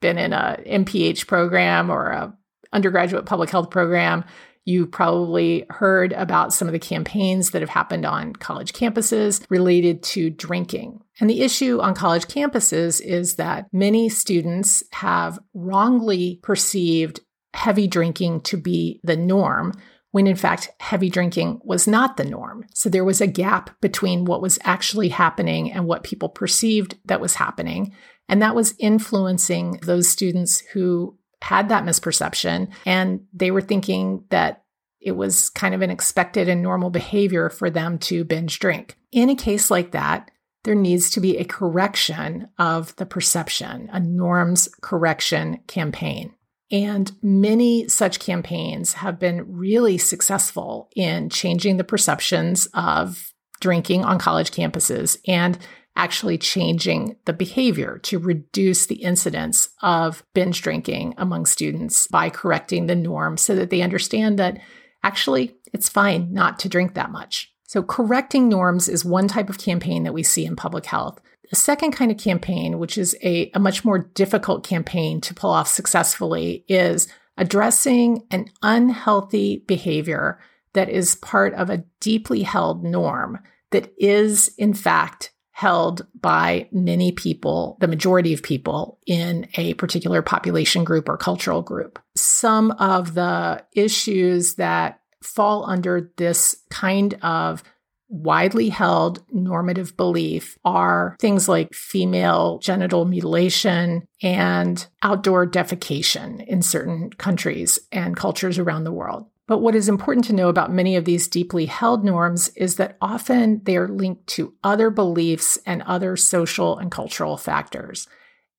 been 0.01 0.19
in 0.19 0.33
a 0.33 0.59
MPH 0.67 1.29
program 1.29 1.89
or 1.89 2.09
a 2.09 2.37
undergraduate 2.73 3.27
public 3.27 3.51
health 3.51 3.71
program 3.71 4.25
you 4.65 4.87
probably 4.87 5.67
heard 5.71 6.13
about 6.13 6.53
some 6.53 6.69
of 6.69 6.73
the 6.73 6.79
campaigns 6.79 7.51
that 7.51 7.63
have 7.63 7.69
happened 7.69 8.07
on 8.07 8.35
college 8.35 8.73
campuses 8.73 9.45
related 9.51 10.03
to 10.03 10.31
drinking. 10.31 11.01
And 11.21 11.29
the 11.29 11.43
issue 11.43 11.81
on 11.81 11.95
college 11.95 12.27
campuses 12.27 13.01
is 13.01 13.37
that 13.37 13.67
many 13.73 14.09
students 14.09 14.85
have 14.93 15.39
wrongly 15.55 16.39
perceived 16.43 17.21
heavy 17.55 17.87
drinking 17.87 18.41
to 18.43 18.57
be 18.57 19.01
the 19.03 19.17
norm 19.17 19.73
when 20.13 20.27
in 20.27 20.37
fact 20.37 20.71
heavy 20.79 21.11
drinking 21.11 21.61
was 21.65 21.89
not 21.89 22.17
the 22.17 22.25
norm. 22.25 22.65
So 22.75 22.89
there 22.89 23.05
was 23.05 23.21
a 23.21 23.27
gap 23.27 23.71
between 23.81 24.25
what 24.25 24.43
was 24.43 24.59
actually 24.63 25.09
happening 25.09 25.73
and 25.73 25.87
what 25.87 26.05
people 26.05 26.29
perceived 26.29 26.97
that 27.07 27.21
was 27.21 27.35
happening. 27.35 27.95
And 28.29 28.41
that 28.43 28.55
was 28.55 28.75
influencing 28.79 29.81
those 29.83 30.09
students 30.09 30.61
who 30.73 31.19
had 31.43 31.69
that 31.69 31.85
misperception 31.85 32.69
and 32.87 33.21
they 33.33 33.51
were 33.51 33.61
thinking 33.61 34.25
that 34.31 34.65
it 35.01 35.13
was 35.13 35.51
kind 35.51 35.75
of 35.75 35.83
an 35.83 35.91
expected 35.91 36.49
and 36.49 36.63
normal 36.63 36.89
behavior 36.89 37.51
for 37.51 37.69
them 37.69 37.99
to 37.99 38.25
binge 38.25 38.59
drink. 38.61 38.97
In 39.11 39.29
a 39.29 39.35
case 39.35 39.71
like 39.71 39.91
that, 39.91 40.31
there 40.65 40.77
needs 40.77 41.11
to 41.11 41.21
be 41.21 41.37
a 41.37 41.45
correction 41.45 42.49
of 42.59 42.95
the 42.97 43.07
perception, 43.07 43.91
a 43.93 43.99
norms 43.99 44.69
correction 44.81 45.59
campaign. 45.67 46.35
And 46.71 47.13
many 47.21 47.89
such 47.89 48.21
campaigns 48.21 48.95
have 48.95 49.19
been 49.19 49.45
really 49.53 49.99
successful 49.99 50.89
in 50.95 51.29
changing 51.29 51.77
the 51.77 51.85
perceptions 51.85 52.69
of 52.73 53.33
drinking 53.61 54.05
on 54.05 54.19
college 54.19 54.51
campuses 54.53 55.19
and 55.27 55.59
actually 55.97 56.39
changing 56.39 57.17
the 57.27 57.33
behavior 57.33 57.99
to 57.99 58.19
reduce 58.19 58.87
the 58.87 59.03
incidence 59.03 59.69
of 59.83 60.25
binge 60.35 60.63
drinking 60.63 61.15
among 61.19 61.47
students 61.47 62.07
by 62.07 62.31
correcting 62.31 62.87
the 62.87 62.95
norm 62.95 63.37
so 63.37 63.55
that 63.55 63.71
they 63.71 63.83
understand 63.83 64.39
that 64.39 64.59
actually 65.03 65.55
it's 65.73 65.89
fine 65.89 66.33
not 66.33 66.59
to 66.59 66.69
drink 66.69 66.95
that 66.95 67.11
much. 67.11 67.53
So, 67.67 67.83
correcting 67.83 68.49
norms 68.49 68.89
is 68.89 69.05
one 69.05 69.29
type 69.29 69.49
of 69.49 69.59
campaign 69.59 70.03
that 70.05 70.13
we 70.13 70.23
see 70.23 70.45
in 70.45 70.57
public 70.57 70.87
health. 70.87 71.21
The 71.49 71.57
second 71.57 71.93
kind 71.93 72.11
of 72.11 72.19
campaign, 72.19 72.79
which 72.79 72.99
is 72.99 73.17
a, 73.23 73.51
a 73.55 73.59
much 73.59 73.85
more 73.85 73.99
difficult 73.99 74.63
campaign 74.63 75.21
to 75.23 75.35
pull 75.35 75.51
off 75.51 75.69
successfully, 75.69 76.65
is 76.69 77.09
addressing 77.37 78.27
an 78.31 78.51
unhealthy 78.63 79.65
behavior 79.67 80.39
that 80.75 80.89
is 80.89 81.17
part 81.17 81.55
of 81.55 81.71
a 81.71 81.85
deeply 82.01 82.43
held 82.43 82.85
norm 82.85 83.39
that 83.71 83.93
is, 83.99 84.55
in 84.59 84.75
fact, 84.75 85.32
held 85.53 86.07
by 86.19 86.69
many 86.73 87.13
people, 87.13 87.77
the 87.81 87.87
majority 87.87 88.33
of 88.33 88.43
people 88.43 88.99
in 89.07 89.47
a 89.57 89.75
particular 89.75 90.23
population 90.23 90.83
group 90.83 91.09
or 91.09 91.17
cultural 91.17 91.63
group. 91.63 91.99
Some 92.17 92.73
of 92.73 93.15
the 93.15 93.63
issues 93.75 94.55
that 94.55 95.01
fall 95.23 95.65
under 95.69 96.11
this 96.17 96.57
kind 96.71 97.15
of 97.23 97.63
widely 98.09 98.69
held 98.69 99.23
normative 99.31 99.97
belief 99.97 100.59
are 100.65 101.17
things 101.19 101.49
like 101.49 101.73
female 101.75 102.59
genital 102.59 103.07
mutilation 103.07 104.07
and 104.23 104.87
outdoor 105.03 105.47
defecation 105.47 106.45
in 106.47 106.61
certain 106.61 107.11
countries 107.11 107.79
and 107.91 108.17
cultures 108.17 108.59
around 108.59 108.85
the 108.85 108.93
world. 108.93 109.27
But 109.49 109.59
what 109.59 109.75
is 109.75 109.89
important 109.89 110.25
to 110.27 110.33
know 110.33 110.49
about 110.49 110.73
many 110.73 110.97
of 110.97 111.05
these 111.05 111.29
deeply 111.29 111.67
held 111.67 112.05
norms 112.05 112.49
is 112.51 112.77
that 112.77 112.97
often 113.01 113.61
they 113.65 113.77
are 113.77 113.89
linked 113.89 114.27
to 114.29 114.55
other 114.63 114.89
beliefs 114.89 115.59
and 115.67 115.83
other 115.83 116.17
social 116.17 116.79
and 116.79 116.91
cultural 116.91 117.37
factors. 117.37 118.07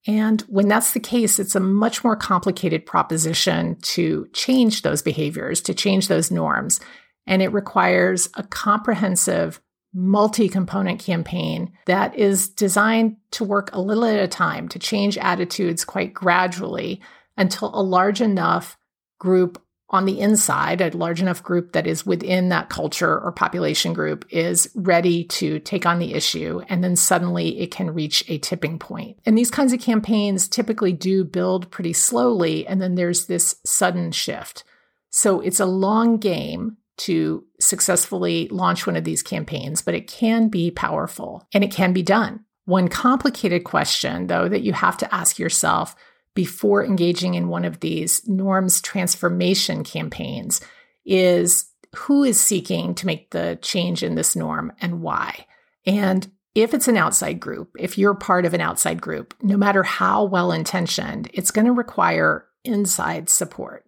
And 0.06 0.42
when 0.42 0.68
that's 0.68 0.92
the 0.92 1.00
case, 1.00 1.40
it's 1.40 1.56
a 1.56 1.62
much 1.62 2.04
more 2.04 2.18
complicated 2.18 2.86
proposition 2.86 3.78
to 3.82 4.28
change 4.34 4.82
those 4.82 5.02
behaviors, 5.02 5.62
to 5.62 5.74
change 5.74 6.10
those 6.10 6.30
norms. 6.30 6.82
And 7.26 7.42
it 7.42 7.54
requires 7.54 8.30
a 8.36 8.44
comprehensive, 8.44 9.62
multi 9.94 10.50
component 10.50 11.00
campaign 11.00 11.72
that 11.86 12.14
is 12.16 12.50
designed 12.50 13.16
to 13.32 13.46
work 13.46 13.70
a 13.72 13.80
little 13.80 14.04
at 14.04 14.20
a 14.20 14.28
time, 14.28 14.68
to 14.70 14.80
change 14.80 15.18
attitudes 15.18 15.86
quite 15.86 16.14
gradually 16.14 17.02
until 17.38 17.74
a 17.74 17.82
large 17.82 18.20
enough 18.20 18.78
group 19.20 19.63
on 19.94 20.06
the 20.06 20.20
inside, 20.20 20.82
a 20.82 20.90
large 20.98 21.22
enough 21.22 21.44
group 21.44 21.72
that 21.74 21.86
is 21.86 22.06
within 22.06 22.50
that 22.50 22.70
culture 22.70 23.20
or 23.20 23.32
population 23.32 23.94
group 23.94 24.26
is 24.32 24.70
ready 24.74 25.24
to 25.26 25.60
take 25.60 25.86
on 25.86 26.00
the 26.00 26.16
issue. 26.16 26.62
And 26.68 26.84
then 26.84 26.96
suddenly 26.96 27.60
it 27.60 27.72
can 27.72 27.94
reach 27.94 28.26
a 28.28 28.40
tipping 28.40 28.80
point. 28.80 29.20
And 29.26 29.38
these 29.38 29.52
kinds 29.52 29.72
of 29.72 29.80
campaigns 29.80 30.48
typically 30.48 30.94
do 30.94 31.24
build 31.24 31.70
pretty 31.70 31.94
slowly. 31.94 32.66
And 32.66 32.82
then 32.82 32.96
there's 32.96 33.28
this 33.28 33.56
sudden 33.66 34.12
shift. 34.12 34.64
So 35.12 35.40
it's 35.42 35.60
a 35.60 35.68
long 35.68 36.18
game 36.18 36.78
to 36.98 37.46
successfully 37.60 38.48
launch 38.50 38.88
one 38.88 38.96
of 38.96 39.04
these 39.04 39.22
campaigns, 39.22 39.84
but 39.84 39.94
it 39.94 40.08
can 40.08 40.48
be 40.48 40.72
powerful 40.72 41.48
and 41.54 41.64
it 41.64 41.72
can 41.72 41.94
be 41.94 42.02
done. 42.02 42.46
One 42.66 42.88
complicated 42.88 43.64
question, 43.64 44.28
though, 44.28 44.50
that 44.50 44.64
you 44.64 44.74
have 44.74 44.98
to 44.98 45.14
ask 45.14 45.38
yourself 45.38 45.96
before 46.36 46.84
engaging 46.84 47.36
in 47.36 47.48
one 47.48 47.66
of 47.66 47.80
these 47.80 48.28
norms 48.28 48.82
transformation 48.82 49.84
campaigns 49.84 50.62
is 51.06 51.66
who 51.96 52.24
is 52.24 52.42
seeking 52.42 52.96
to 52.96 53.06
make 53.06 53.30
the 53.32 53.60
change 53.62 54.04
in 54.04 54.16
this 54.16 54.36
norm 54.36 54.72
and 54.82 55.02
why? 55.02 55.46
And 55.86 56.30
if 56.56 56.74
it's 56.74 56.88
an 56.88 56.98
outside 56.98 57.40
group, 57.40 57.76
if 57.80 57.98
you're 57.98 58.14
part 58.14 58.46
of 58.46 58.54
an 58.54 58.62
outside 58.62 59.02
group, 59.02 59.34
no 59.42 59.58
matter 59.58 59.84
how 59.84 60.24
well 60.24 60.52
intentioned, 60.52 61.30
it's 61.34 61.52
going 61.52 61.66
to 61.66 61.72
require 61.72 62.46
inside 62.64 63.30
support. 63.30 63.86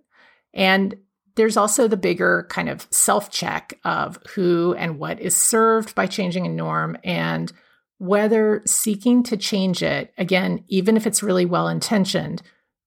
And 0.53 0.95
there's 1.35 1.57
also 1.57 1.87
the 1.87 1.97
bigger 1.97 2.47
kind 2.49 2.69
of 2.69 2.87
self 2.91 3.29
check 3.29 3.77
of 3.83 4.17
who 4.33 4.73
and 4.77 4.97
what 4.97 5.19
is 5.19 5.35
served 5.35 5.93
by 5.93 6.07
changing 6.07 6.45
a 6.45 6.49
norm 6.49 6.97
and 7.03 7.51
whether 7.97 8.61
seeking 8.65 9.23
to 9.23 9.37
change 9.37 9.81
it, 9.81 10.13
again, 10.17 10.63
even 10.67 10.97
if 10.97 11.07
it's 11.07 11.23
really 11.23 11.45
well 11.45 11.67
intentioned, 11.67 12.41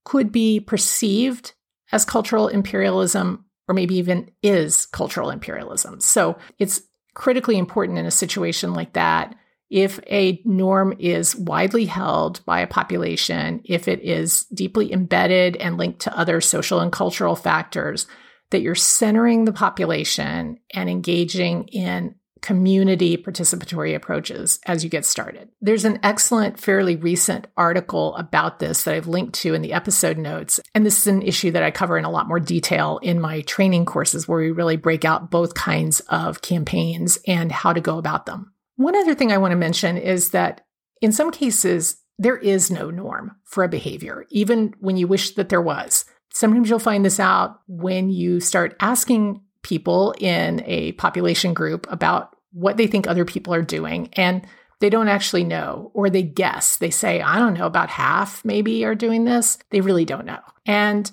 could 0.04 0.30
be 0.32 0.60
perceived 0.60 1.52
as 1.92 2.04
cultural 2.04 2.48
imperialism 2.48 3.44
or 3.68 3.74
maybe 3.74 3.96
even 3.96 4.30
is 4.42 4.86
cultural 4.86 5.30
imperialism. 5.30 6.00
So 6.00 6.38
it's 6.58 6.82
critically 7.14 7.58
important 7.58 7.98
in 7.98 8.06
a 8.06 8.10
situation 8.10 8.72
like 8.72 8.94
that. 8.94 9.34
If 9.70 10.00
a 10.10 10.40
norm 10.46 10.94
is 10.98 11.36
widely 11.36 11.84
held 11.84 12.42
by 12.46 12.60
a 12.60 12.66
population, 12.66 13.60
if 13.64 13.86
it 13.86 14.00
is 14.00 14.44
deeply 14.44 14.92
embedded 14.92 15.56
and 15.56 15.76
linked 15.76 16.00
to 16.00 16.18
other 16.18 16.40
social 16.40 16.80
and 16.80 16.90
cultural 16.90 17.36
factors, 17.36 18.06
that 18.50 18.62
you're 18.62 18.74
centering 18.74 19.44
the 19.44 19.52
population 19.52 20.58
and 20.72 20.88
engaging 20.88 21.68
in 21.68 22.14
community 22.40 23.16
participatory 23.16 23.94
approaches 23.94 24.60
as 24.66 24.84
you 24.84 24.90
get 24.90 25.04
started. 25.04 25.48
There's 25.60 25.84
an 25.84 25.98
excellent, 26.02 26.58
fairly 26.58 26.96
recent 26.96 27.46
article 27.56 28.14
about 28.16 28.58
this 28.58 28.84
that 28.84 28.94
I've 28.94 29.06
linked 29.06 29.34
to 29.40 29.54
in 29.54 29.62
the 29.62 29.72
episode 29.72 30.18
notes. 30.18 30.60
And 30.74 30.84
this 30.84 30.98
is 30.98 31.06
an 31.06 31.22
issue 31.22 31.50
that 31.52 31.62
I 31.62 31.70
cover 31.70 31.98
in 31.98 32.04
a 32.04 32.10
lot 32.10 32.28
more 32.28 32.40
detail 32.40 32.98
in 33.02 33.20
my 33.20 33.42
training 33.42 33.86
courses 33.86 34.26
where 34.26 34.40
we 34.40 34.50
really 34.50 34.76
break 34.76 35.04
out 35.04 35.30
both 35.30 35.54
kinds 35.54 36.00
of 36.08 36.42
campaigns 36.42 37.18
and 37.26 37.50
how 37.52 37.72
to 37.72 37.80
go 37.80 37.98
about 37.98 38.26
them. 38.26 38.52
One 38.76 38.96
other 38.96 39.14
thing 39.14 39.32
I 39.32 39.38
want 39.38 39.52
to 39.52 39.56
mention 39.56 39.96
is 39.96 40.30
that 40.30 40.64
in 41.00 41.12
some 41.12 41.30
cases, 41.30 41.96
there 42.18 42.36
is 42.36 42.70
no 42.70 42.90
norm 42.90 43.36
for 43.44 43.62
a 43.62 43.68
behavior, 43.68 44.26
even 44.30 44.74
when 44.80 44.96
you 44.96 45.06
wish 45.06 45.34
that 45.34 45.48
there 45.48 45.62
was. 45.62 46.04
Sometimes 46.32 46.68
you'll 46.68 46.78
find 46.78 47.04
this 47.04 47.20
out 47.20 47.60
when 47.66 48.10
you 48.10 48.40
start 48.40 48.76
asking 48.80 49.40
people 49.68 50.14
in 50.18 50.62
a 50.64 50.92
population 50.92 51.52
group 51.52 51.86
about 51.90 52.34
what 52.52 52.76
they 52.76 52.86
think 52.86 53.06
other 53.06 53.24
people 53.24 53.52
are 53.52 53.62
doing 53.62 54.08
and 54.14 54.46
they 54.80 54.88
don't 54.88 55.08
actually 55.08 55.44
know 55.44 55.90
or 55.92 56.08
they 56.08 56.22
guess. 56.22 56.76
They 56.76 56.90
say, 56.90 57.20
I 57.20 57.38
don't 57.38 57.54
know, 57.54 57.66
about 57.66 57.90
half 57.90 58.44
maybe 58.44 58.84
are 58.84 58.94
doing 58.94 59.24
this. 59.24 59.58
They 59.70 59.80
really 59.80 60.04
don't 60.04 60.24
know. 60.24 60.40
And 60.64 61.10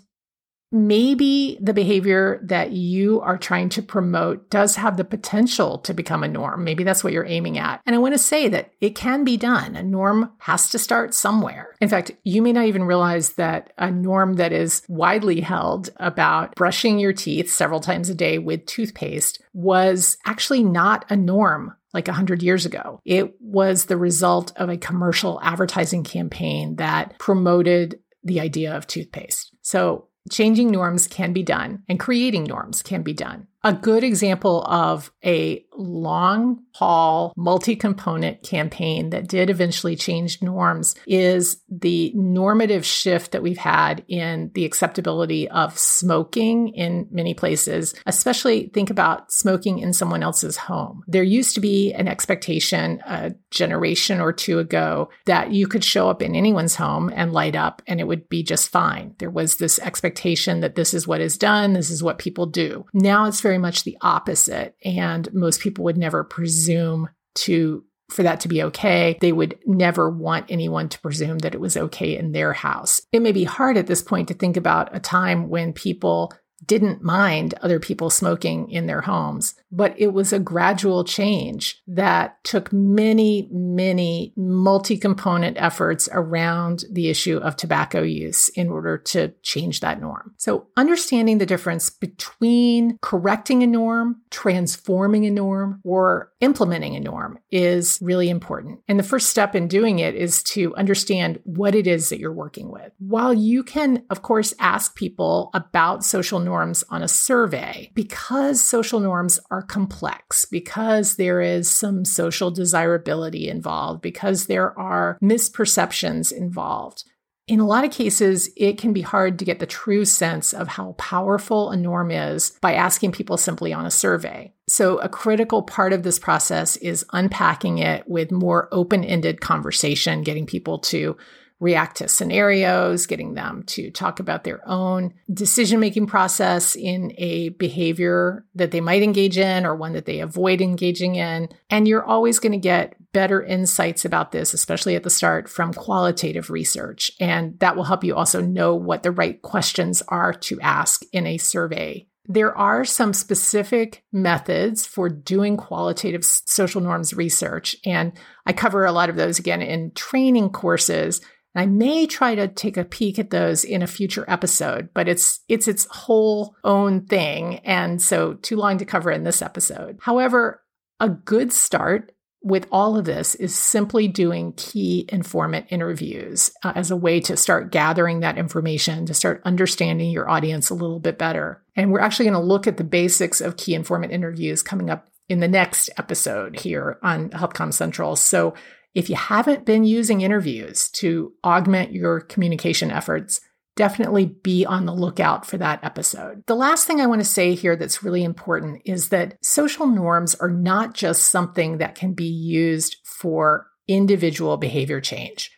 maybe 0.76 1.58
the 1.62 1.74
behavior 1.74 2.40
that 2.44 2.72
you 2.72 3.22
are 3.22 3.38
trying 3.38 3.70
to 3.70 3.82
promote 3.82 4.50
does 4.50 4.76
have 4.76 4.98
the 4.98 5.06
potential 5.06 5.80
to 5.80 5.94
become 5.94 6.22
a 6.22 6.28
norm. 6.28 6.66
Maybe 6.66 6.84
that's 6.84 7.04
what 7.04 7.14
you're 7.14 7.26
aiming 7.26 7.58
at. 7.58 7.82
And 7.86 7.96
I 7.96 8.00
want 8.00 8.14
to 8.14 8.20
say 8.20 8.50
that 8.50 8.72
it 8.82 8.94
can 8.94 9.24
be 9.24 9.38
done. 9.38 9.78
A 9.78 9.84
norm 9.84 10.34
has 10.40 10.70
to 10.70 10.80
start 10.80 11.14
somewhere. 11.14 11.76
In 11.80 11.88
fact, 11.88 12.12
you 12.26 12.42
may 12.42 12.52
not 12.52 12.66
even 12.66 12.84
realize 12.84 13.34
that 13.34 13.72
a 13.78 13.90
norm 13.90 14.34
that 14.34 14.52
is 14.52 14.84
widely 14.90 15.40
held 15.40 15.92
about 15.96 16.54
brushing 16.56 17.00
your 17.00 17.14
teeth 17.14 17.50
several 17.50 17.80
times 17.80 18.10
a 18.10 18.16
day 18.16 18.38
with 18.38 18.66
toothpaste 18.66 19.42
was 19.54 20.18
actually 20.26 20.64
not 20.64 21.06
a 21.10 21.16
norm 21.16 21.74
like 21.94 22.08
100 22.08 22.44
years 22.44 22.66
ago. 22.66 23.00
It 23.06 23.34
was 23.40 23.86
the 23.86 23.96
result 23.96 24.52
of 24.58 24.68
a 24.68 24.76
commercial 24.76 25.40
advertising 25.42 26.04
campaign 26.04 26.76
that 26.76 27.18
promoted 27.18 28.02
the 28.26 28.42
idea 28.42 28.76
of 28.76 28.86
toothpaste. 28.86 29.56
So 29.62 30.10
changing 30.32 30.72
norms 30.72 31.08
can 31.08 31.34
be 31.34 31.44
done 31.44 31.84
and 31.88 32.00
creating 32.00 32.46
norms 32.46 32.82
can 32.82 33.04
be 33.04 33.14
done. 33.14 33.48
A 33.66 33.74
good 33.74 34.04
example 34.04 34.64
of 34.66 35.12
a 35.26 35.66
long 35.76 36.64
haul, 36.76 37.34
multi 37.36 37.76
component 37.76 38.44
campaign 38.44 39.10
that 39.10 39.28
did 39.28 39.50
eventually 39.50 39.96
change 39.96 40.42
norms 40.42 40.96
is 41.08 41.58
the 41.70 42.12
normative 42.16 42.86
shift 42.86 43.32
that 43.32 43.42
we've 43.42 43.58
had 43.58 44.04
in 44.08 44.52
the 44.54 44.66
acceptability 44.66 45.50
of 45.50 45.78
smoking 45.78 46.70
in 46.70 47.08
many 47.12 47.34
places, 47.34 47.96
especially 48.06 48.70
think 48.74 48.90
about 48.90 49.32
smoking 49.32 49.80
in 49.80 49.94
someone 49.94 50.24
else's 50.24 50.58
home. 50.58 51.02
There 51.08 51.24
used 51.24 51.56
to 51.56 51.62
be 51.62 51.94
an 51.94 52.08
expectation 52.08 53.02
a 53.06 53.34
generation 53.52 54.20
or 54.20 54.34
two 54.34 54.60
ago 54.60 55.10
that 55.26 55.52
you 55.52 55.68
could 55.68 55.84
show 55.84 56.10
up 56.10 56.22
in 56.22 56.36
anyone's 56.36 56.76
home 56.76 57.12
and 57.16 57.34
light 57.34 57.56
up 57.56 57.82
and 57.88 58.00
it 58.00 58.08
would 58.08 58.28
be 58.30 58.44
just 58.44 58.70
fine. 58.70 59.16
There 59.20 59.30
was 59.30 59.56
this 59.56 59.80
expectation 59.80 60.60
that 60.60 60.76
this 60.76 60.94
is 60.94 61.08
what 61.08 61.22
is 61.22 61.38
done, 61.38 61.74
this 61.74 61.90
is 61.90 62.04
what 62.04 62.18
people 62.18 62.46
do. 62.46 62.86
Now 62.94 63.26
it's 63.26 63.42
very 63.42 63.55
very 63.56 63.62
much 63.62 63.84
the 63.84 63.98
opposite. 64.02 64.76
And 64.84 65.34
most 65.34 65.62
people 65.62 65.86
would 65.86 65.98
never 65.98 66.24
presume 66.24 67.10
to 67.36 67.84
for 68.10 68.22
that 68.22 68.42
to 68.42 68.48
be 68.48 68.62
okay. 68.62 69.18
They 69.20 69.32
would 69.32 69.58
never 69.66 70.10
want 70.10 70.46
anyone 70.50 70.90
to 70.90 71.00
presume 71.00 71.40
that 71.40 71.56
it 71.56 71.62
was 71.62 71.76
okay 71.76 72.16
in 72.16 72.34
their 72.34 72.54
house. 72.54 73.02
It 73.12 73.22
may 73.22 73.32
be 73.32 73.46
hard 73.46 73.78
at 73.78 73.88
this 73.88 74.04
point 74.04 74.28
to 74.28 74.36
think 74.36 74.58
about 74.58 74.96
a 74.96 75.00
time 75.00 75.50
when 75.50 75.74
people 75.74 76.32
didn't 76.68 77.04
mind 77.04 77.54
other 77.62 77.80
people 77.80 78.10
smoking 78.10 78.70
in 78.70 78.88
their 78.88 79.02
homes, 79.02 79.56
but 79.72 79.94
it 79.98 80.14
was 80.14 80.34
a 80.34 80.40
gradual 80.40 81.04
change 81.04 81.82
that 81.88 82.44
took 82.44 82.72
many, 82.72 83.48
many 83.52 84.34
multi 84.36 84.98
component 84.98 85.58
efforts 85.58 86.10
around 86.12 86.86
the 86.92 87.10
issue 87.10 87.38
of 87.38 87.56
tobacco 87.56 88.02
use 88.02 88.50
in 88.50 88.70
order 88.70 88.98
to 88.98 89.34
change 89.44 89.82
that 89.82 90.02
norm. 90.02 90.34
So, 90.38 90.68
understanding 90.78 91.38
the 91.38 91.46
difference 91.46 91.90
between 91.90 92.98
correcting 93.02 93.64
a 93.64 93.68
norm, 93.68 94.22
transforming 94.32 95.26
a 95.26 95.32
norm, 95.32 95.82
or 95.84 96.32
implementing 96.40 96.96
a 96.96 97.00
norm 97.00 97.40
is 97.52 98.00
really 98.02 98.30
important. 98.30 98.80
And 98.88 98.98
the 98.98 99.04
first 99.04 99.30
step 99.30 99.56
in 99.56 99.68
doing 99.68 100.00
it 100.00 100.16
is 100.16 100.42
to 100.44 100.76
understand 100.76 101.40
what 101.44 101.76
it 101.76 101.88
is 101.88 102.10
that 102.10 102.20
you're 102.20 102.32
working 102.32 102.72
with. 102.72 102.92
While 103.00 103.34
you 103.34 103.64
can, 103.64 104.04
of 104.10 104.22
course, 104.22 104.54
ask 104.60 104.96
people 104.96 105.50
about 105.54 106.04
social 106.04 106.40
norms 106.40 106.55
on 106.62 107.02
a 107.04 107.08
survey, 107.08 107.92
because 107.94 108.62
social 108.62 109.00
norms 109.00 109.40
are 109.52 109.62
complex, 109.62 110.46
because 110.46 111.16
there 111.16 111.42
is 111.42 111.70
some 111.70 112.06
social 112.06 112.52
desirability 112.52 113.50
involved, 113.50 114.02
because 114.02 114.48
there 114.48 114.78
are 114.78 115.18
misperceptions 115.22 116.32
involved, 116.32 117.04
in 117.48 117.60
a 117.60 117.66
lot 117.66 117.86
of 117.86 117.92
cases, 117.92 118.50
it 118.58 118.80
can 118.80 118.92
be 118.92 119.02
hard 119.02 119.38
to 119.38 119.46
get 119.46 119.60
the 119.60 119.68
true 119.68 120.04
sense 120.04 120.52
of 120.52 120.68
how 120.68 120.94
powerful 120.94 121.70
a 121.70 121.78
norm 121.78 122.10
is 122.10 122.52
by 122.60 122.74
asking 122.74 123.12
people 123.12 123.38
simply 123.38 123.72
on 123.72 123.86
a 123.86 123.92
survey. 123.92 124.52
So, 124.68 124.98
a 124.98 125.10
critical 125.10 125.62
part 125.62 125.94
of 125.94 126.02
this 126.02 126.18
process 126.18 126.76
is 126.78 127.06
unpacking 127.14 127.78
it 127.78 128.08
with 128.08 128.32
more 128.32 128.68
open 128.72 129.04
ended 129.04 129.42
conversation, 129.42 130.24
getting 130.24 130.48
people 130.48 130.80
to 130.80 131.18
react 131.60 131.98
to 131.98 132.08
scenarios, 132.08 133.06
getting 133.08 133.34
them 133.34 133.64
to 133.68 133.90
talk 133.92 134.20
about 134.20 134.44
their 134.44 134.62
own 134.68 135.14
decision 135.34 135.80
making 135.80 136.06
process 136.06 136.76
in 136.76 137.14
a 137.18 137.50
behavior 137.50 138.46
that 138.56 138.72
they 138.72 138.82
might 138.82 139.02
engage 139.02 139.38
in 139.38 139.66
or 139.66 139.76
one 139.76 139.94
that 139.94 140.06
they 140.06 140.20
avoid 140.20 140.62
engaging 140.62 141.16
in. 141.16 141.48
And 141.70 141.88
you're 141.88 142.06
always 142.06 142.40
going 142.40 142.52
to 142.52 142.58
get 142.58 142.96
better 143.14 143.42
insights 143.42 144.04
about 144.04 144.32
this, 144.32 144.54
especially 144.54 144.96
at 144.96 145.04
the 145.04 145.10
start, 145.10 145.48
from 145.50 145.74
qualitative 145.74 146.50
research. 146.50 147.12
And 147.20 147.58
that 147.60 147.76
will 147.76 147.86
help 147.86 148.04
you 148.04 148.16
also 148.16 148.42
know 148.42 148.76
what 148.76 149.04
the 149.04 149.12
right 149.12 149.42
questions 149.42 150.04
are 150.10 150.34
to 150.34 150.60
ask 150.60 151.04
in 151.14 151.26
a 151.26 151.38
survey 151.38 152.08
there 152.28 152.58
are 152.58 152.84
some 152.86 153.14
specific 153.14 154.04
methods 154.12 154.86
for 154.86 155.10
doing 155.10 155.58
qualitative 155.58 156.26
social 156.26 156.82
norms 156.82 157.14
research, 157.14 157.76
and 157.86 158.14
I 158.46 158.54
cover 158.54 158.86
a 158.86 158.92
lot 158.92 159.10
of 159.10 159.16
those 159.16 159.38
again 159.38 159.62
in 159.62 159.92
training 159.92 160.50
courses. 160.50 161.22
I 161.56 161.66
may 161.66 162.06
try 162.06 162.36
to 162.36 162.48
take 162.48 162.78
a 162.78 162.84
peek 162.84 163.18
at 163.18 163.30
those 163.30 163.64
in 163.64 163.82
a 163.82 163.88
future 163.88 164.26
episode, 164.28 164.90
but 164.94 165.08
it's 165.08 165.40
it's 165.48 165.68
its 165.68 165.88
whole 165.90 166.56
own 166.64 167.06
thing 167.06 167.60
and 167.60 168.02
so 168.02 168.34
too 168.36 168.58
long 168.58 168.78
to 168.78 168.86
cover 168.86 169.12
in 169.12 169.24
this 169.24 169.42
episode. 169.42 169.98
However, 170.02 170.62
a 171.00 171.10
good 171.10 171.52
start 171.52 172.12
with 172.46 172.68
all 172.72 172.96
of 172.96 173.06
this 173.06 173.34
is 173.34 173.56
simply 173.56 174.08
doing 174.08 174.54
key 174.54 175.06
informant 175.10 175.66
interviews 175.70 176.52
uh, 176.64 176.74
as 176.76 176.92
a 176.92 176.96
way 176.96 177.20
to 177.20 177.36
start 177.36 177.72
gathering 177.72 178.20
that 178.20 178.38
information, 178.38 179.08
to 179.08 179.16
start 179.16 179.42
understanding 179.46 180.12
your 180.12 180.30
audience 180.30 180.70
a 180.70 180.76
little 180.76 181.00
bit 181.00 181.18
better. 181.18 181.64
And 181.76 181.92
we're 181.92 182.02
actually 182.02 182.26
going 182.26 182.40
to 182.40 182.48
look 182.48 182.68
at 182.68 182.78
the 182.78 182.84
basics 182.84 183.42
of 183.42 183.58
key 183.58 183.74
informant 183.74 184.14
interviews 184.14 184.62
coming 184.62 184.92
up 184.92 185.08
in 185.28 185.40
the 185.40 185.48
next 185.48 185.90
episode 185.98 186.60
here 186.60 187.00
on 187.02 187.30
HealthComm 187.32 187.74
Central. 187.74 188.16
So 188.16 188.54
if 188.96 189.10
you 189.10 189.16
haven't 189.18 189.66
been 189.66 189.84
using 189.84 190.22
interviews 190.22 190.90
to 190.90 191.34
augment 191.44 191.92
your 191.92 192.22
communication 192.22 192.90
efforts, 192.90 193.42
definitely 193.76 194.26
be 194.26 194.66
on 194.66 194.86
the 194.86 194.94
lookout 194.94 195.46
for 195.46 195.58
that 195.58 195.84
episode. 195.84 196.42
The 196.48 196.56
last 196.56 196.88
thing 196.88 197.02
I 197.02 197.08
want 197.08 197.20
to 197.20 197.28
say 197.28 197.56
here 197.56 197.76
that's 197.76 198.04
really 198.04 198.24
important 198.24 198.82
is 198.86 199.10
that 199.10 199.36
social 199.44 199.86
norms 199.86 200.34
are 200.36 200.50
not 200.50 200.94
just 200.94 201.30
something 201.30 201.80
that 201.80 201.96
can 201.96 202.14
be 202.14 202.24
used 202.24 202.96
for 203.04 203.68
individual 203.88 204.56
behavior 204.56 205.02
change. 205.02 205.52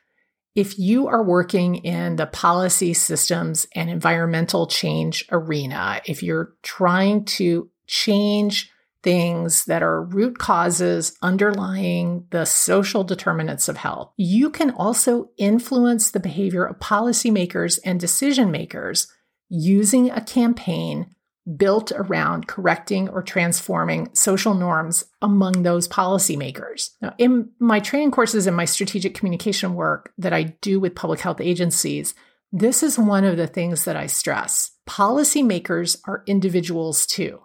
If 0.56 0.80
you 0.80 1.06
are 1.08 1.24
working 1.24 1.76
in 1.76 2.16
the 2.16 2.26
policy 2.26 2.96
systems 2.96 3.68
and 3.76 3.92
environmental 3.92 4.66
change 4.66 5.24
arena, 5.32 6.02
if 6.08 6.24
you're 6.24 6.56
trying 6.64 7.26
to 7.26 7.70
change 7.86 8.72
things 9.04 9.66
that 9.66 9.84
are 9.84 10.04
root 10.04 10.38
causes 10.38 11.16
underlying 11.22 12.26
the 12.32 12.46
social 12.46 13.04
determinants 13.04 13.70
of 13.70 13.78
health. 13.78 14.12
You 14.18 14.50
can 14.50 14.72
also 14.72 15.30
influence 15.38 16.12
the 16.12 16.20
behavior 16.20 16.66
of 16.66 16.80
policymakers 16.80 17.80
and 17.86 18.00
decision 18.00 18.52
makers 18.52 19.08
using 19.50 20.10
a 20.10 20.22
campaign 20.22 21.16
built 21.56 21.94
around 21.96 22.48
correcting 22.48 23.08
or 23.08 23.22
transforming 23.22 24.10
social 24.14 24.54
norms 24.54 25.06
among 25.22 25.64
those 25.64 25.88
policymakers. 25.88 26.90
Now, 27.02 27.14
in 27.18 27.50
my 27.60 27.80
training 27.80 28.12
courses 28.12 28.48
and 28.48 28.58
my 28.58 28.66
strategic 28.66 29.16
communication 29.16 29.76
work 29.76 30.12
that 30.18 30.34
I 30.34 30.44
do 30.62 30.80
with 30.80 30.96
public 30.96 31.22
health 31.22 31.40
agencies, 31.40 32.14
this 32.52 32.84
is 32.84 33.00
one 33.00 33.24
of 33.24 33.38
the 33.38 33.48
things 33.48 33.86
that 33.86 33.96
I 33.96 34.08
stress. 34.08 34.72
Policymakers 34.90 36.00
are 36.06 36.24
individuals 36.28 37.06
too. 37.06 37.40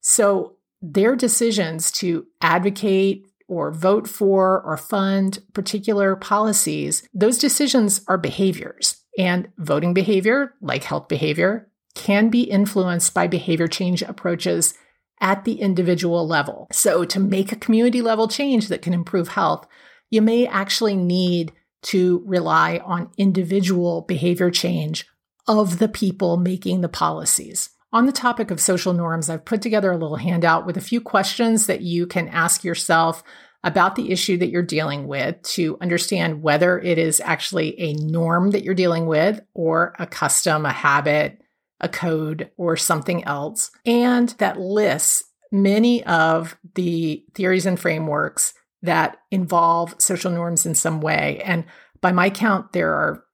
So 0.00 0.55
their 0.82 1.16
decisions 1.16 1.90
to 1.92 2.26
advocate 2.40 3.26
or 3.48 3.72
vote 3.72 4.08
for 4.08 4.60
or 4.62 4.76
fund 4.76 5.38
particular 5.52 6.16
policies, 6.16 7.08
those 7.14 7.38
decisions 7.38 8.02
are 8.08 8.18
behaviors. 8.18 9.02
And 9.18 9.48
voting 9.56 9.94
behavior, 9.94 10.54
like 10.60 10.84
health 10.84 11.08
behavior, 11.08 11.70
can 11.94 12.28
be 12.28 12.42
influenced 12.42 13.14
by 13.14 13.26
behavior 13.26 13.66
change 13.66 14.02
approaches 14.02 14.74
at 15.20 15.44
the 15.44 15.60
individual 15.60 16.26
level. 16.26 16.68
So, 16.70 17.04
to 17.06 17.18
make 17.18 17.50
a 17.50 17.56
community 17.56 18.02
level 18.02 18.28
change 18.28 18.68
that 18.68 18.82
can 18.82 18.92
improve 18.92 19.28
health, 19.28 19.66
you 20.10 20.20
may 20.20 20.46
actually 20.46 20.96
need 20.96 21.52
to 21.82 22.22
rely 22.26 22.80
on 22.84 23.10
individual 23.16 24.02
behavior 24.02 24.50
change 24.50 25.06
of 25.46 25.78
the 25.78 25.88
people 25.88 26.36
making 26.36 26.80
the 26.80 26.88
policies. 26.88 27.70
On 27.92 28.06
the 28.06 28.12
topic 28.12 28.50
of 28.50 28.60
social 28.60 28.92
norms, 28.92 29.30
I've 29.30 29.44
put 29.44 29.62
together 29.62 29.92
a 29.92 29.96
little 29.96 30.16
handout 30.16 30.66
with 30.66 30.76
a 30.76 30.82
few 30.82 31.00
questions 31.00 31.66
that 31.66 31.82
you 31.82 32.06
can 32.06 32.28
ask 32.28 32.64
yourself 32.64 33.22
about 33.62 33.96
the 33.96 34.12
issue 34.12 34.36
that 34.38 34.48
you're 34.48 34.62
dealing 34.62 35.06
with 35.06 35.40
to 35.42 35.78
understand 35.80 36.42
whether 36.42 36.78
it 36.78 36.98
is 36.98 37.20
actually 37.20 37.78
a 37.80 37.94
norm 37.94 38.50
that 38.50 38.62
you're 38.62 38.74
dealing 38.74 39.06
with 39.06 39.40
or 39.54 39.94
a 39.98 40.06
custom, 40.06 40.66
a 40.66 40.72
habit, 40.72 41.40
a 41.80 41.88
code, 41.88 42.50
or 42.56 42.76
something 42.76 43.24
else. 43.24 43.70
And 43.84 44.28
that 44.38 44.60
lists 44.60 45.24
many 45.50 46.04
of 46.04 46.56
the 46.74 47.24
theories 47.34 47.66
and 47.66 47.78
frameworks 47.78 48.54
that 48.82 49.18
involve 49.30 49.94
social 49.98 50.30
norms 50.30 50.66
in 50.66 50.74
some 50.74 51.00
way. 51.00 51.40
And 51.44 51.64
by 52.00 52.12
my 52.12 52.30
count, 52.30 52.72
there 52.72 52.92
are 52.92 53.24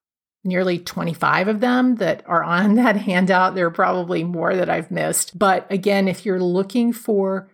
nearly 0.43 0.79
25 0.79 1.47
of 1.47 1.59
them 1.59 1.95
that 1.95 2.23
are 2.25 2.43
on 2.43 2.75
that 2.81 2.97
handout. 2.97 3.55
There 3.55 3.67
are 3.67 3.71
probably 3.71 4.23
more 4.23 4.55
that 4.55 4.69
I've 4.69 4.91
missed. 4.91 5.37
But 5.37 5.71
again, 5.71 6.07
if 6.07 6.25
you're 6.25 6.41
looking 6.41 6.93
for 6.93 7.49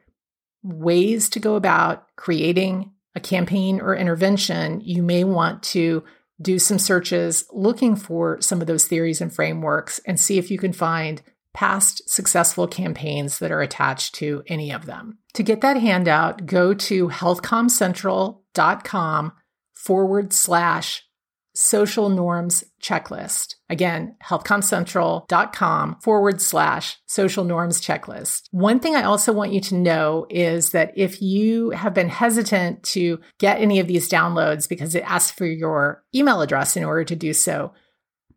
ways 0.64 1.30
to 1.30 1.40
go 1.40 1.56
about 1.56 2.06
creating 2.16 2.92
a 3.16 3.20
campaign 3.20 3.82
or 3.82 3.96
intervention, 3.96 4.82
you 4.82 5.02
may 5.02 5.24
want 5.24 5.64
to 5.64 6.04
do 6.42 6.60
some 6.60 6.80
searches 6.80 7.46
looking 7.52 7.96
for 7.96 8.42
some 8.42 8.62
of 8.62 8.68
those 8.68 8.88
theories 8.88 9.22
and 9.22 9.34
frameworks 9.34 10.00
and 10.06 10.20
see 10.20 10.38
if 10.38 10.52
you 10.52 10.58
can 10.58 10.74
find 10.74 11.22
past 11.54 12.10
successful 12.10 12.68
campaigns 12.68 13.40
that 13.40 13.52
are 13.52 13.62
attached 13.62 14.16
to 14.16 14.44
any 14.48 14.72
of 14.72 14.86
them. 14.86 15.20
To 15.34 15.44
get 15.44 15.62
that 15.62 15.78
handout, 15.78 16.46
go 16.46 16.74
to 16.74 17.10
healthcommcentral.com 17.10 19.34
forward 19.74 20.34
slash 20.34 21.04
social 21.62 22.08
norms 22.08 22.64
checklist. 22.82 23.56
Again, 23.70 24.16
healthcommcentral.com 24.24 25.98
forward 26.02 26.40
slash 26.40 26.98
social 27.06 27.44
norms 27.44 27.82
checklist. 27.82 28.44
One 28.52 28.80
thing 28.80 28.96
I 28.96 29.04
also 29.04 29.34
want 29.34 29.52
you 29.52 29.60
to 29.60 29.76
know 29.76 30.26
is 30.30 30.72
that 30.72 30.94
if 30.96 31.22
you 31.22 31.72
have 31.72 31.94
been 31.94 32.08
hesitant 32.08 32.84
to 32.84 33.20
get 33.40 33.60
any 33.60 33.82
of 33.82 33.88
these 33.88 34.08
downloads 34.08 34.70
because 34.70 34.96
it 34.96 35.04
asks 35.04 35.38
for 35.38 35.46
your 35.46 36.02
email 36.16 36.40
address 36.40 36.78
in 36.78 36.86
order 36.86 37.04
to 37.04 37.16
do 37.18 37.34
so, 37.34 37.74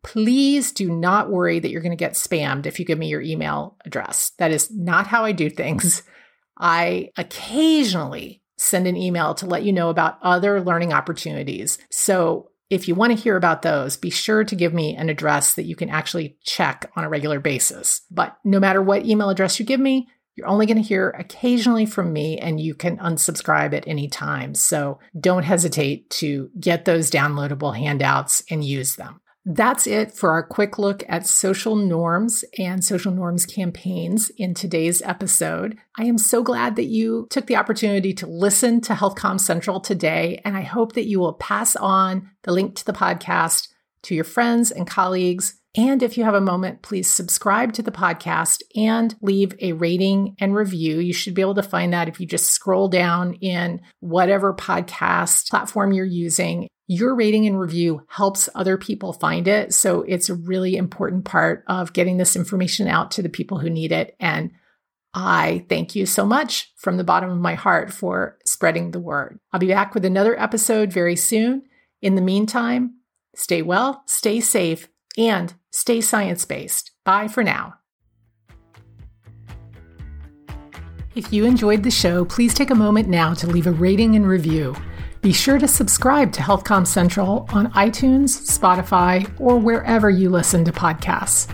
please 0.03 0.73
do 0.73 0.91
not 0.91 1.31
worry 1.31 1.59
that 1.59 1.71
you're 1.71 1.79
going 1.79 1.93
to 1.93 1.95
get 1.95 2.15
spammed 2.15 2.65
if 2.65 2.77
you 2.77 2.85
give 2.85 2.99
me 2.99 3.07
your 3.07 3.21
email 3.21 3.77
address. 3.85 4.33
That 4.37 4.51
is 4.51 4.69
not 4.69 5.07
how 5.07 5.23
I 5.23 5.31
do 5.31 5.49
things. 5.49 6.03
I 6.57 7.07
occasionally 7.15 8.41
send 8.57 8.85
an 8.85 8.97
email 8.97 9.33
to 9.35 9.45
let 9.45 9.63
you 9.63 9.71
know 9.71 9.89
about 9.89 10.17
other 10.21 10.61
learning 10.61 10.91
opportunities. 10.91 11.77
So 11.89 12.49
if 12.69 12.87
you 12.87 12.95
want 12.95 13.15
to 13.15 13.21
hear 13.21 13.35
about 13.35 13.61
those, 13.61 13.97
be 13.97 14.09
sure 14.09 14.43
to 14.43 14.55
give 14.55 14.73
me 14.73 14.95
an 14.95 15.09
address 15.09 15.55
that 15.55 15.65
you 15.65 15.75
can 15.75 15.89
actually 15.89 16.37
check 16.43 16.91
on 16.95 17.03
a 17.03 17.09
regular 17.09 17.39
basis. 17.39 18.01
But 18.09 18.37
no 18.43 18.59
matter 18.59 18.81
what 18.81 19.05
email 19.05 19.29
address 19.29 19.59
you 19.59 19.65
give 19.65 19.79
me, 19.79 20.07
you're 20.35 20.47
only 20.47 20.65
going 20.65 20.77
to 20.77 20.83
hear 20.83 21.09
occasionally 21.11 21.85
from 21.85 22.11
me 22.11 22.39
and 22.39 22.59
you 22.59 22.73
can 22.73 22.97
unsubscribe 22.97 23.73
at 23.73 23.87
any 23.87 24.07
time. 24.07 24.55
So 24.55 24.99
don't 25.19 25.43
hesitate 25.43 26.09
to 26.11 26.49
get 26.59 26.85
those 26.85 27.11
downloadable 27.11 27.77
handouts 27.77 28.43
and 28.49 28.63
use 28.63 28.95
them. 28.95 29.21
That's 29.45 29.87
it 29.87 30.13
for 30.13 30.31
our 30.31 30.43
quick 30.43 30.79
look 30.79 31.03
at 31.09 31.27
social 31.27 31.75
norms 31.75 32.45
and 32.57 32.83
social 32.83 33.11
norms 33.11 33.45
campaigns 33.45 34.29
in 34.37 34.53
today's 34.53 35.01
episode. 35.01 35.77
I 35.97 36.05
am 36.05 36.17
so 36.17 36.43
glad 36.43 36.77
that 36.77 36.85
you 36.85 37.27
took 37.29 37.47
the 37.47 37.57
opportunity 37.57 38.13
to 38.13 38.27
listen 38.27 38.79
to 38.81 38.93
HealthComm 38.93 39.39
Central 39.39 39.81
today, 39.81 40.39
and 40.45 40.55
I 40.55 40.61
hope 40.61 40.93
that 40.93 41.07
you 41.07 41.19
will 41.19 41.33
pass 41.33 41.75
on 41.75 42.31
the 42.43 42.53
link 42.53 42.75
to 42.75 42.85
the 42.85 42.93
podcast 42.93 43.67
to 44.03 44.15
your 44.15 44.23
friends 44.23 44.71
and 44.71 44.87
colleagues. 44.87 45.59
And 45.75 46.03
if 46.03 46.17
you 46.17 46.23
have 46.23 46.35
a 46.35 46.41
moment, 46.41 46.81
please 46.81 47.09
subscribe 47.09 47.73
to 47.73 47.81
the 47.81 47.91
podcast 47.91 48.61
and 48.75 49.13
leave 49.21 49.55
a 49.59 49.73
rating 49.73 50.35
and 50.39 50.55
review. 50.55 50.99
You 50.99 51.13
should 51.13 51.33
be 51.33 51.41
able 51.41 51.55
to 51.55 51.63
find 51.63 51.91
that 51.91 52.07
if 52.07 52.19
you 52.19 52.27
just 52.27 52.51
scroll 52.51 52.87
down 52.87 53.33
in 53.35 53.81
whatever 53.99 54.53
podcast 54.53 55.49
platform 55.49 55.91
you're 55.91 56.05
using 56.05 56.67
your 56.87 57.15
rating 57.15 57.47
and 57.47 57.59
review 57.59 58.05
helps 58.09 58.49
other 58.55 58.77
people 58.77 59.13
find 59.13 59.47
it. 59.47 59.73
So 59.73 60.01
it's 60.01 60.29
a 60.29 60.35
really 60.35 60.75
important 60.75 61.25
part 61.25 61.63
of 61.67 61.93
getting 61.93 62.17
this 62.17 62.35
information 62.35 62.87
out 62.87 63.11
to 63.11 63.21
the 63.21 63.29
people 63.29 63.59
who 63.59 63.69
need 63.69 63.91
it. 63.91 64.15
And 64.19 64.51
I 65.13 65.65
thank 65.69 65.95
you 65.95 66.05
so 66.05 66.25
much 66.25 66.73
from 66.75 66.97
the 66.97 67.03
bottom 67.03 67.29
of 67.29 67.37
my 67.37 67.53
heart 67.53 67.93
for 67.93 68.37
spreading 68.45 68.91
the 68.91 68.99
word. 68.99 69.39
I'll 69.51 69.59
be 69.59 69.67
back 69.67 69.93
with 69.93 70.03
another 70.05 70.39
episode 70.39 70.91
very 70.91 71.15
soon. 71.15 71.63
In 72.01 72.15
the 72.15 72.21
meantime, 72.21 72.95
Stay 73.35 73.61
well, 73.61 74.03
stay 74.05 74.39
safe, 74.39 74.87
and 75.17 75.53
stay 75.71 76.01
science 76.01 76.45
based. 76.45 76.91
Bye 77.03 77.27
for 77.27 77.43
now. 77.43 77.75
If 81.15 81.31
you 81.31 81.45
enjoyed 81.45 81.83
the 81.83 81.91
show, 81.91 82.25
please 82.25 82.53
take 82.53 82.71
a 82.71 82.75
moment 82.75 83.07
now 83.07 83.33
to 83.35 83.47
leave 83.47 83.67
a 83.67 83.71
rating 83.71 84.15
and 84.15 84.27
review. 84.27 84.75
Be 85.23 85.31
sure 85.31 85.57
to 85.57 85.69
subscribe 85.69 86.33
to 86.33 86.41
HealthComm 86.41 86.85
Central 86.85 87.47
on 87.53 87.71
iTunes, 87.71 88.27
Spotify, 88.45 89.25
or 89.39 89.57
wherever 89.57 90.09
you 90.09 90.29
listen 90.29 90.65
to 90.65 90.73
podcasts. 90.73 91.49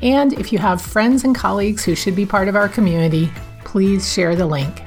And 0.00 0.32
if 0.34 0.52
you 0.52 0.60
have 0.60 0.80
friends 0.80 1.24
and 1.24 1.34
colleagues 1.34 1.84
who 1.84 1.96
should 1.96 2.14
be 2.14 2.24
part 2.24 2.46
of 2.46 2.54
our 2.54 2.68
community, 2.68 3.28
please 3.64 4.12
share 4.12 4.36
the 4.36 4.46
link. 4.46 4.84